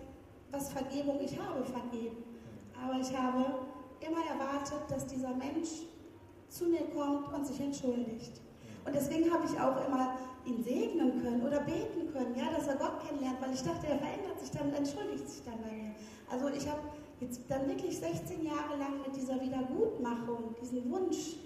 was 0.55 0.71
Vergebung 0.71 1.19
ich 1.21 1.39
habe 1.39 1.65
vergeben. 1.65 2.23
Aber 2.81 3.01
ich 3.01 3.17
habe 3.17 3.45
immer 4.01 4.25
erwartet, 4.27 4.83
dass 4.89 5.07
dieser 5.07 5.35
Mensch 5.35 5.89
zu 6.49 6.67
mir 6.67 6.87
kommt 6.95 7.33
und 7.33 7.47
sich 7.47 7.61
entschuldigt. 7.61 8.41
Und 8.85 8.95
deswegen 8.95 9.33
habe 9.33 9.45
ich 9.47 9.59
auch 9.59 9.87
immer 9.87 10.17
ihn 10.45 10.63
segnen 10.63 11.23
können 11.23 11.43
oder 11.43 11.61
beten 11.61 12.13
können, 12.13 12.37
ja, 12.37 12.53
dass 12.55 12.69
er 12.69 12.77
Gott 12.77 13.01
kennenlernt, 13.07 13.41
weil 13.41 13.55
ich 13.55 13.63
dachte, 13.63 13.87
er 13.87 13.99
verändert 13.99 14.39
sich 14.39 14.51
dann, 14.51 14.73
entschuldigt 14.75 15.27
sich 15.29 15.43
dann 15.45 15.59
bei 15.63 15.73
mir. 15.73 15.95
Also 16.31 16.49
ich 16.49 16.69
habe 16.69 16.83
jetzt 17.21 17.41
dann 17.49 17.67
wirklich 17.67 17.99
16 17.99 18.45
Jahre 18.45 18.77
lang 18.79 19.01
mit 19.07 19.17
dieser 19.17 19.41
Wiedergutmachung, 19.41 20.55
diesen 20.61 20.91
Wunsch 20.91 21.37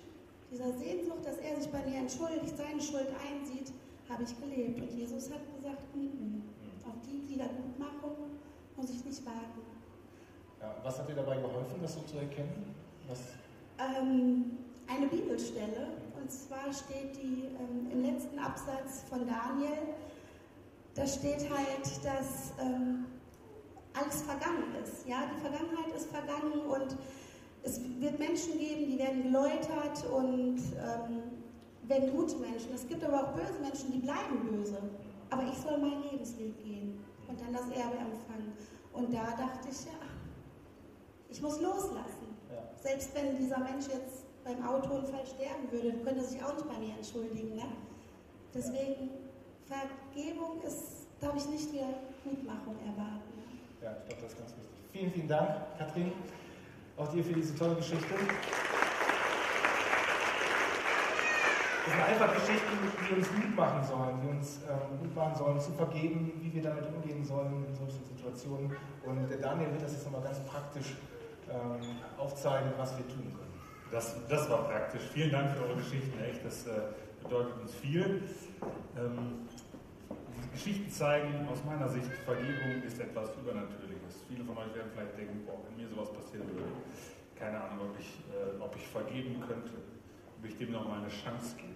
dieser 0.51 0.73
Sehnsucht, 0.73 1.25
dass 1.25 1.37
er 1.39 1.61
sich 1.61 1.71
bei 1.71 1.79
mir 1.87 1.99
entschuldigt, 1.99 2.57
seine 2.57 2.81
Schuld 2.81 3.09
einsieht, 3.23 3.71
habe 4.09 4.25
ich 4.25 4.35
gelebt. 4.41 4.81
Und 4.81 4.91
Jesus 4.99 5.31
hat 5.31 5.43
gesagt, 5.55 5.83
N 5.95 6.11
-n, 6.11 6.89
auf 6.89 6.97
die 7.07 7.29
Wiedergutmachung 7.29 8.28
muss 8.79 8.91
ich 8.91 9.05
nicht 9.05 9.27
warten. 9.27 9.61
Ja, 10.61 10.75
was 10.83 10.99
hat 10.99 11.09
dir 11.09 11.17
dabei 11.17 11.37
geholfen, 11.37 11.79
das 11.83 11.95
so 11.95 12.01
zu 12.03 12.19
erkennen? 12.19 12.75
Ähm, 13.79 14.59
eine 14.87 15.07
Bibelstelle, 15.07 15.89
und 16.21 16.31
zwar 16.31 16.73
steht 16.73 17.17
die 17.17 17.45
ähm, 17.47 17.91
im 17.93 18.03
letzten 18.03 18.39
Absatz 18.39 19.05
von 19.09 19.27
Daniel, 19.27 19.95
da 20.95 21.07
steht 21.07 21.49
halt, 21.49 21.87
dass 22.05 22.53
ähm, 22.61 23.07
alles 23.95 24.23
vergangen 24.23 24.75
ist. 24.83 25.07
Ja, 25.07 25.23
die 25.35 25.41
Vergangenheit 25.41 25.95
ist 25.97 26.11
vergangen 26.11 26.61
und 26.69 26.97
es 27.63 27.81
wird 28.01 28.19
Menschen 28.19 28.59
geben, 28.59 28.91
die 28.91 28.99
werden 28.99 29.23
geläutert 29.25 30.05
und 30.13 30.59
ähm, 30.59 31.23
werden 31.85 32.11
gute 32.17 32.37
Menschen. 32.37 32.75
Es 32.75 32.87
gibt 32.87 33.05
aber 33.05 33.25
auch 33.25 33.33
böse 33.33 33.59
Menschen, 33.61 33.93
die 33.93 33.99
bleiben 33.99 34.41
böse. 34.51 34.79
Aber 35.31 35.45
ich 35.45 35.59
soll 35.59 35.79
meinen 35.79 36.03
Lebensweg 36.03 36.57
gehen 36.63 36.99
und 37.29 37.41
dann 37.41 37.53
das 37.53 37.69
Erbe 37.71 37.97
empfangen. 37.97 38.53
Und 38.93 39.13
da 39.13 39.25
dachte 39.37 39.69
ich, 39.71 39.85
ja, 39.85 39.99
ich 41.29 41.41
muss 41.43 41.61
loslassen. 41.61 42.35
Ja. 42.51 42.63
Selbst 42.81 43.15
wenn 43.15 43.37
dieser 43.37 43.59
Mensch 43.59 43.87
jetzt 43.87 44.25
beim 44.45 44.67
Autounfall 44.67 45.27
sterben 45.27 45.71
würde, 45.71 45.93
könnte 45.99 46.21
er 46.21 46.25
sich 46.25 46.43
auch 46.43 46.55
nicht 46.55 46.69
bei 46.69 46.79
mir 46.79 46.95
entschuldigen. 46.97 47.57
Ne? 47.57 47.65
Deswegen, 48.55 49.11
Vergebung 49.67 50.63
ist, 50.63 51.07
darf 51.21 51.37
ich 51.37 51.47
nicht 51.49 51.73
wieder 51.73 51.89
Gutmachung 52.25 52.77
erwarten. 52.81 53.31
Ne? 53.37 53.45
Ja, 53.83 53.97
ich 54.09 54.09
glaube, 54.09 54.23
das 54.23 54.33
ist 54.33 54.39
ganz 54.39 54.51
wichtig. 54.57 54.79
Vielen, 54.91 55.13
vielen 55.13 55.29
Dank, 55.29 55.79
Katrin 55.79 56.13
auch 56.99 57.09
dir 57.09 57.23
für 57.23 57.33
diese 57.33 57.55
tolle 57.55 57.77
Geschichte. 57.77 58.15
Das 61.89 61.97
sind 61.97 62.05
einfach 62.05 62.35
Geschichten, 62.35 62.77
die 63.01 63.15
uns 63.17 63.33
Mut 63.33 63.57
machen 63.57 63.83
sollen, 63.83 64.21
die 64.21 64.29
uns 64.29 64.61
ähm, 64.69 65.01
Mut 65.01 65.17
machen 65.17 65.35
sollen, 65.35 65.59
zu 65.59 65.73
vergeben, 65.73 66.33
wie 66.43 66.53
wir 66.53 66.63
damit 66.63 66.85
umgehen 66.85 67.25
sollen 67.25 67.65
in 67.65 67.75
solchen 67.75 68.05
Situationen. 68.05 68.77
Und 69.07 69.27
der 69.31 69.39
Daniel 69.39 69.73
wird 69.73 69.83
das 69.83 69.93
jetzt 69.93 70.05
nochmal 70.05 70.21
ganz 70.21 70.39
praktisch 70.45 70.97
ähm, 71.49 71.81
aufzeigen, 72.19 72.73
was 72.77 72.93
wir 72.99 73.09
tun 73.09 73.33
können. 73.33 73.57
Das, 73.91 74.15
das 74.29 74.51
war 74.51 74.69
praktisch. 74.69 75.01
Vielen 75.15 75.33
Dank 75.33 75.57
für 75.57 75.65
eure 75.65 75.77
Geschichten, 75.77 76.13
echt. 76.21 76.45
Das 76.45 76.67
äh, 76.67 76.93
bedeutet 77.23 77.59
uns 77.59 77.73
viel. 77.73 78.23
Ähm, 78.95 79.49
die 80.45 80.51
Geschichten 80.53 80.91
zeigen 80.91 81.49
aus 81.51 81.65
meiner 81.65 81.89
Sicht, 81.89 82.13
Vergebung 82.27 82.83
ist 82.85 83.01
etwas 83.01 83.31
Übernatürliches. 83.41 84.29
Viele 84.29 84.45
von 84.45 84.59
euch 84.59 84.75
werden 84.75 84.93
vielleicht 84.93 85.17
denken, 85.17 85.41
boah, 85.47 85.57
wenn 85.65 85.83
mir 85.83 85.89
sowas 85.89 86.13
passieren 86.13 86.53
würde, 86.53 86.69
keine 87.35 87.59
Ahnung, 87.65 87.89
ob 87.89 87.99
ich, 87.99 88.21
äh, 88.29 88.61
ob 88.61 88.77
ich 88.77 88.87
vergeben 88.87 89.41
könnte, 89.41 89.73
ob 90.39 90.49
ich 90.49 90.57
dem 90.57 90.73
nochmal 90.73 91.01
eine 91.01 91.09
Chance 91.09 91.57
gebe. 91.57 91.69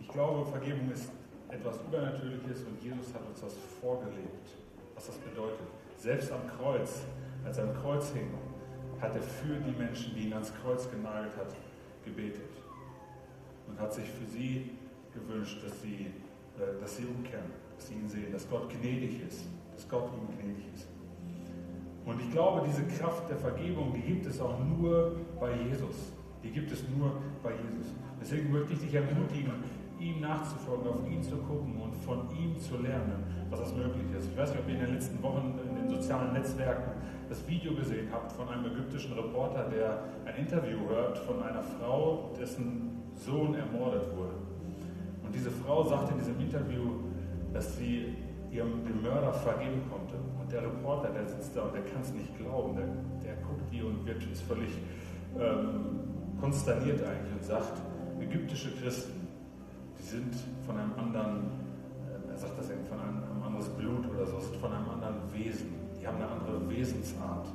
Ich 0.00 0.08
glaube, 0.08 0.44
Vergebung 0.50 0.90
ist 0.90 1.10
etwas 1.48 1.80
Übernatürliches 1.88 2.64
und 2.64 2.82
Jesus 2.82 3.12
hat 3.14 3.26
uns 3.26 3.40
das 3.40 3.54
vorgelebt, 3.80 4.48
was 4.94 5.06
das 5.06 5.16
bedeutet. 5.16 5.66
Selbst 5.96 6.32
am 6.32 6.46
Kreuz, 6.46 7.02
als 7.44 7.58
er 7.58 7.64
am 7.64 7.74
Kreuz 7.74 8.12
hing, 8.12 8.30
hat 9.00 9.14
er 9.14 9.22
für 9.22 9.54
die 9.54 9.76
Menschen, 9.78 10.14
die 10.14 10.26
ihn 10.26 10.32
ans 10.32 10.52
Kreuz 10.62 10.90
genagelt 10.90 11.36
hat, 11.36 11.54
gebetet 12.04 12.50
und 13.66 13.78
hat 13.78 13.92
sich 13.92 14.08
für 14.08 14.26
sie 14.26 14.70
gewünscht, 15.12 15.62
dass 15.64 15.82
sie 15.82 16.12
äh, 16.58 16.80
dass 16.80 16.96
sie 16.96 17.04
umkehren, 17.04 17.50
dass 17.76 17.86
sie 17.86 17.94
ihn 17.94 18.08
sehen, 18.08 18.32
dass 18.32 18.48
Gott 18.48 18.68
gnädig 18.68 19.22
ist, 19.26 19.44
dass 19.74 19.88
Gott 19.88 20.10
ihnen 20.12 20.36
gnädig 20.38 20.64
ist. 20.74 20.88
Und 22.04 22.20
ich 22.20 22.30
glaube, 22.32 22.66
diese 22.66 22.82
Kraft 22.84 23.28
der 23.30 23.36
Vergebung, 23.36 23.92
die 23.92 24.00
gibt 24.00 24.26
es 24.26 24.40
auch 24.40 24.58
nur 24.58 25.16
bei 25.38 25.52
Jesus. 25.54 26.12
Die 26.42 26.50
gibt 26.50 26.70
es 26.70 26.84
nur 26.96 27.12
bei 27.42 27.50
Jesus. 27.50 27.92
Deswegen 28.20 28.52
möchte 28.52 28.72
ich 28.72 28.80
dich 28.80 28.94
ermutigen, 28.94 29.52
ihm 29.98 30.20
nachzufolgen, 30.20 30.88
auf 30.88 31.10
ihn 31.10 31.22
zu 31.22 31.36
gucken 31.38 31.80
und 31.80 31.94
von 31.96 32.28
ihm 32.30 32.56
zu 32.58 32.78
lernen, 32.78 33.24
was 33.50 33.60
das 33.60 33.74
möglich 33.74 34.06
ist. 34.16 34.30
Ich 34.30 34.36
weiß 34.36 34.50
nicht, 34.50 34.60
ob 34.60 34.68
ihr 34.68 34.74
in 34.74 34.80
den 34.80 34.94
letzten 34.94 35.22
Wochen 35.22 35.58
in 35.68 35.74
den 35.74 35.88
sozialen 35.88 36.32
Netzwerken 36.32 36.92
das 37.28 37.46
Video 37.48 37.74
gesehen 37.74 38.08
habt 38.12 38.32
von 38.32 38.48
einem 38.48 38.66
ägyptischen 38.66 39.12
Reporter, 39.12 39.68
der 39.68 40.04
ein 40.24 40.36
Interview 40.36 40.88
hört 40.88 41.18
von 41.18 41.42
einer 41.42 41.62
Frau, 41.62 42.32
dessen 42.38 43.02
Sohn 43.14 43.54
ermordet 43.54 44.04
wurde. 44.16 44.34
Und 45.22 45.34
diese 45.34 45.50
Frau 45.50 45.84
sagt 45.84 46.12
in 46.12 46.18
diesem 46.18 46.40
Interview, 46.40 47.00
dass 47.52 47.76
sie 47.76 48.14
ihrem 48.50 48.84
dem 48.84 49.02
Mörder 49.02 49.32
vergeben 49.32 49.82
konnte. 49.90 50.14
Und 50.40 50.50
der 50.50 50.62
Reporter, 50.62 51.10
der 51.10 51.26
sitzt 51.26 51.54
da 51.54 51.62
und 51.62 51.74
der 51.74 51.82
kann 51.82 52.00
es 52.00 52.12
nicht 52.12 52.36
glauben, 52.38 52.76
der, 52.76 52.86
der 53.22 53.42
guckt 53.42 53.70
die 53.70 53.82
und 53.82 54.06
wird 54.06 54.22
ist 54.24 54.42
völlig 54.42 54.70
ähm, 55.38 56.17
konsterniert 56.40 57.02
eigentlich 57.02 57.32
und 57.32 57.44
sagt, 57.44 57.80
ägyptische 58.20 58.70
Christen, 58.80 59.26
die 59.98 60.02
sind 60.02 60.34
von 60.66 60.78
einem 60.78 60.92
anderen, 60.96 61.50
äh, 62.06 62.30
er 62.30 62.38
sagt 62.38 62.58
das 62.58 62.70
irgendwie, 62.70 62.88
von 62.88 63.00
einem, 63.00 63.22
einem 63.24 63.42
anderes 63.42 63.68
Blut 63.70 64.08
oder 64.10 64.26
so, 64.26 64.38
sind 64.40 64.56
von 64.56 64.72
einem 64.72 64.88
anderen 64.88 65.16
Wesen. 65.32 65.74
Die 66.00 66.06
haben 66.06 66.16
eine 66.16 66.28
andere 66.28 66.68
Wesensart. 66.70 67.48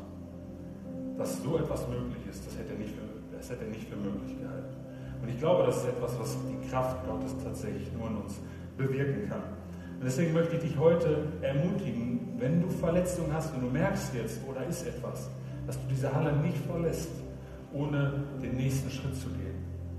Dass 1.18 1.42
so 1.44 1.58
etwas 1.58 1.88
möglich 1.88 2.26
ist, 2.30 2.46
das 2.46 2.58
hätte 2.58 2.74
er 2.74 2.80
nicht 2.80 2.94
für, 2.94 3.38
das 3.38 3.50
hätte 3.50 3.66
er 3.66 3.70
nicht 3.70 3.88
für 3.88 3.96
möglich 3.96 4.40
gehalten. 4.40 4.76
Und 5.22 5.30
ich 5.30 5.40
glaube, 5.40 5.64
das 5.66 5.78
ist 5.78 5.88
etwas, 5.88 6.20
was 6.20 6.36
die 6.50 6.70
Kraft 6.70 7.06
Gottes 7.08 7.34
tatsächlich 7.44 7.92
nur 7.94 8.10
in 8.10 8.18
uns 8.18 8.36
bewirken 8.78 9.30
kann. 9.30 9.44
Und 10.00 10.06
deswegen 10.06 10.34
möchte 10.34 10.58
ich 10.58 10.64
dich 10.64 10.78
heute 10.78 11.28
ermutigen, 11.42 12.36
wenn 12.38 12.62
du 12.62 12.70
Verletzungen 12.70 13.32
hast 13.32 13.54
und 13.56 13.62
du 13.62 13.70
merkst 13.70 14.14
jetzt, 14.16 14.42
oder 14.50 14.62
oh, 14.66 14.70
ist 14.70 14.86
etwas, 14.86 15.30
dass 15.66 15.78
du 15.78 15.88
diese 15.90 16.14
Halle 16.14 16.36
nicht 16.38 16.58
verlässt, 16.66 17.10
ohne 17.74 18.14
den 18.42 18.56
nächsten 18.56 18.90
Schritt 18.90 19.16
zu 19.16 19.30
gehen. 19.30 19.56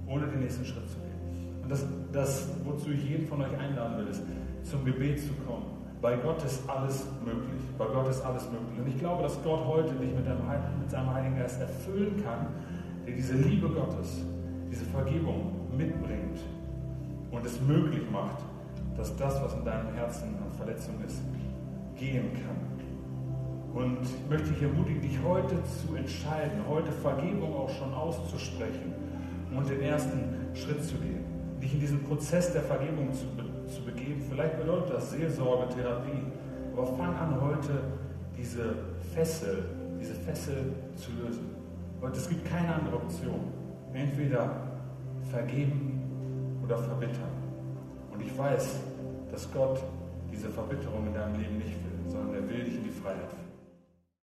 Ohne 0.06 0.26
den 0.26 0.40
nächsten 0.40 0.64
Schritt 0.64 0.88
zu 0.88 0.96
gehen. 0.96 1.62
Und 1.62 1.70
das, 1.70 1.86
das 2.12 2.48
wozu 2.64 2.90
ich 2.90 3.04
jeden 3.04 3.26
von 3.26 3.40
euch 3.42 3.58
einladen 3.58 3.98
will, 3.98 4.08
ist, 4.08 4.22
zum 4.62 4.84
Gebet 4.84 5.20
zu 5.20 5.32
kommen. 5.46 5.64
Bei 6.00 6.16
Gott 6.16 6.44
ist 6.44 6.68
alles 6.68 7.06
möglich. 7.24 7.62
Bei 7.78 7.86
Gott 7.86 8.08
ist 8.08 8.20
alles 8.20 8.44
möglich. 8.50 8.78
Und 8.78 8.88
ich 8.88 8.98
glaube, 8.98 9.22
dass 9.22 9.42
Gott 9.42 9.64
heute 9.64 9.94
dich 9.94 10.14
mit, 10.14 10.26
einem, 10.26 10.40
mit 10.78 10.90
seinem 10.90 11.12
Heiligen 11.12 11.36
Geist 11.38 11.60
erfüllen 11.60 12.22
kann, 12.22 12.48
der 13.06 13.14
diese 13.14 13.34
Liebe 13.34 13.68
Gottes, 13.68 14.22
diese 14.70 14.84
Vergebung 14.84 15.52
mitbringt 15.76 16.40
und 17.30 17.46
es 17.46 17.60
möglich 17.62 18.02
macht, 18.12 18.44
dass 18.96 19.16
das, 19.16 19.42
was 19.42 19.54
in 19.54 19.64
deinem 19.64 19.94
Herzen 19.94 20.28
an 20.44 20.52
Verletzung 20.56 20.94
ist, 21.06 21.22
gehen 21.96 22.32
kann. 22.34 22.73
Und 23.74 23.98
ich 24.02 24.30
möchte 24.30 24.50
dich 24.50 24.62
ermutigen, 24.62 25.02
dich 25.02 25.18
heute 25.24 25.56
zu 25.64 25.96
entscheiden, 25.96 26.62
heute 26.68 26.92
Vergebung 26.92 27.56
auch 27.56 27.70
schon 27.70 27.92
auszusprechen 27.92 28.94
und 29.54 29.68
den 29.68 29.80
ersten 29.80 30.54
Schritt 30.54 30.84
zu 30.84 30.94
gehen. 30.94 31.24
Dich 31.60 31.74
in 31.74 31.80
diesen 31.80 32.04
Prozess 32.04 32.52
der 32.52 32.62
Vergebung 32.62 33.12
zu, 33.12 33.24
zu 33.66 33.82
begeben. 33.82 34.22
Vielleicht 34.30 34.58
bedeutet 34.58 34.94
das 34.94 35.10
Seelsorge, 35.10 35.74
Therapie. 35.74 36.22
Aber 36.72 36.86
fang 36.86 37.16
an 37.16 37.40
heute 37.40 37.82
diese 38.36 38.76
Fessel, 39.12 39.64
diese 40.00 40.14
Fessel 40.14 40.72
zu 40.94 41.10
lösen. 41.20 41.50
Und 42.00 42.16
es 42.16 42.28
gibt 42.28 42.48
keine 42.48 42.74
andere 42.74 42.96
Option. 42.96 43.40
Entweder 43.92 44.50
vergeben 45.30 46.60
oder 46.62 46.78
verbittern. 46.78 47.32
Und 48.12 48.22
ich 48.22 48.38
weiß, 48.38 48.80
dass 49.32 49.52
Gott 49.52 49.82
diese 50.30 50.48
Verbitterung 50.48 51.08
in 51.08 51.14
deinem 51.14 51.40
Leben 51.40 51.58
nicht 51.58 51.74
will, 51.74 52.12
sondern 52.12 52.34
er 52.34 52.48
will 52.48 52.64
dich 52.64 52.76
in 52.76 52.84
die 52.84 52.90
Freiheit 52.90 53.30
führen. 53.30 53.43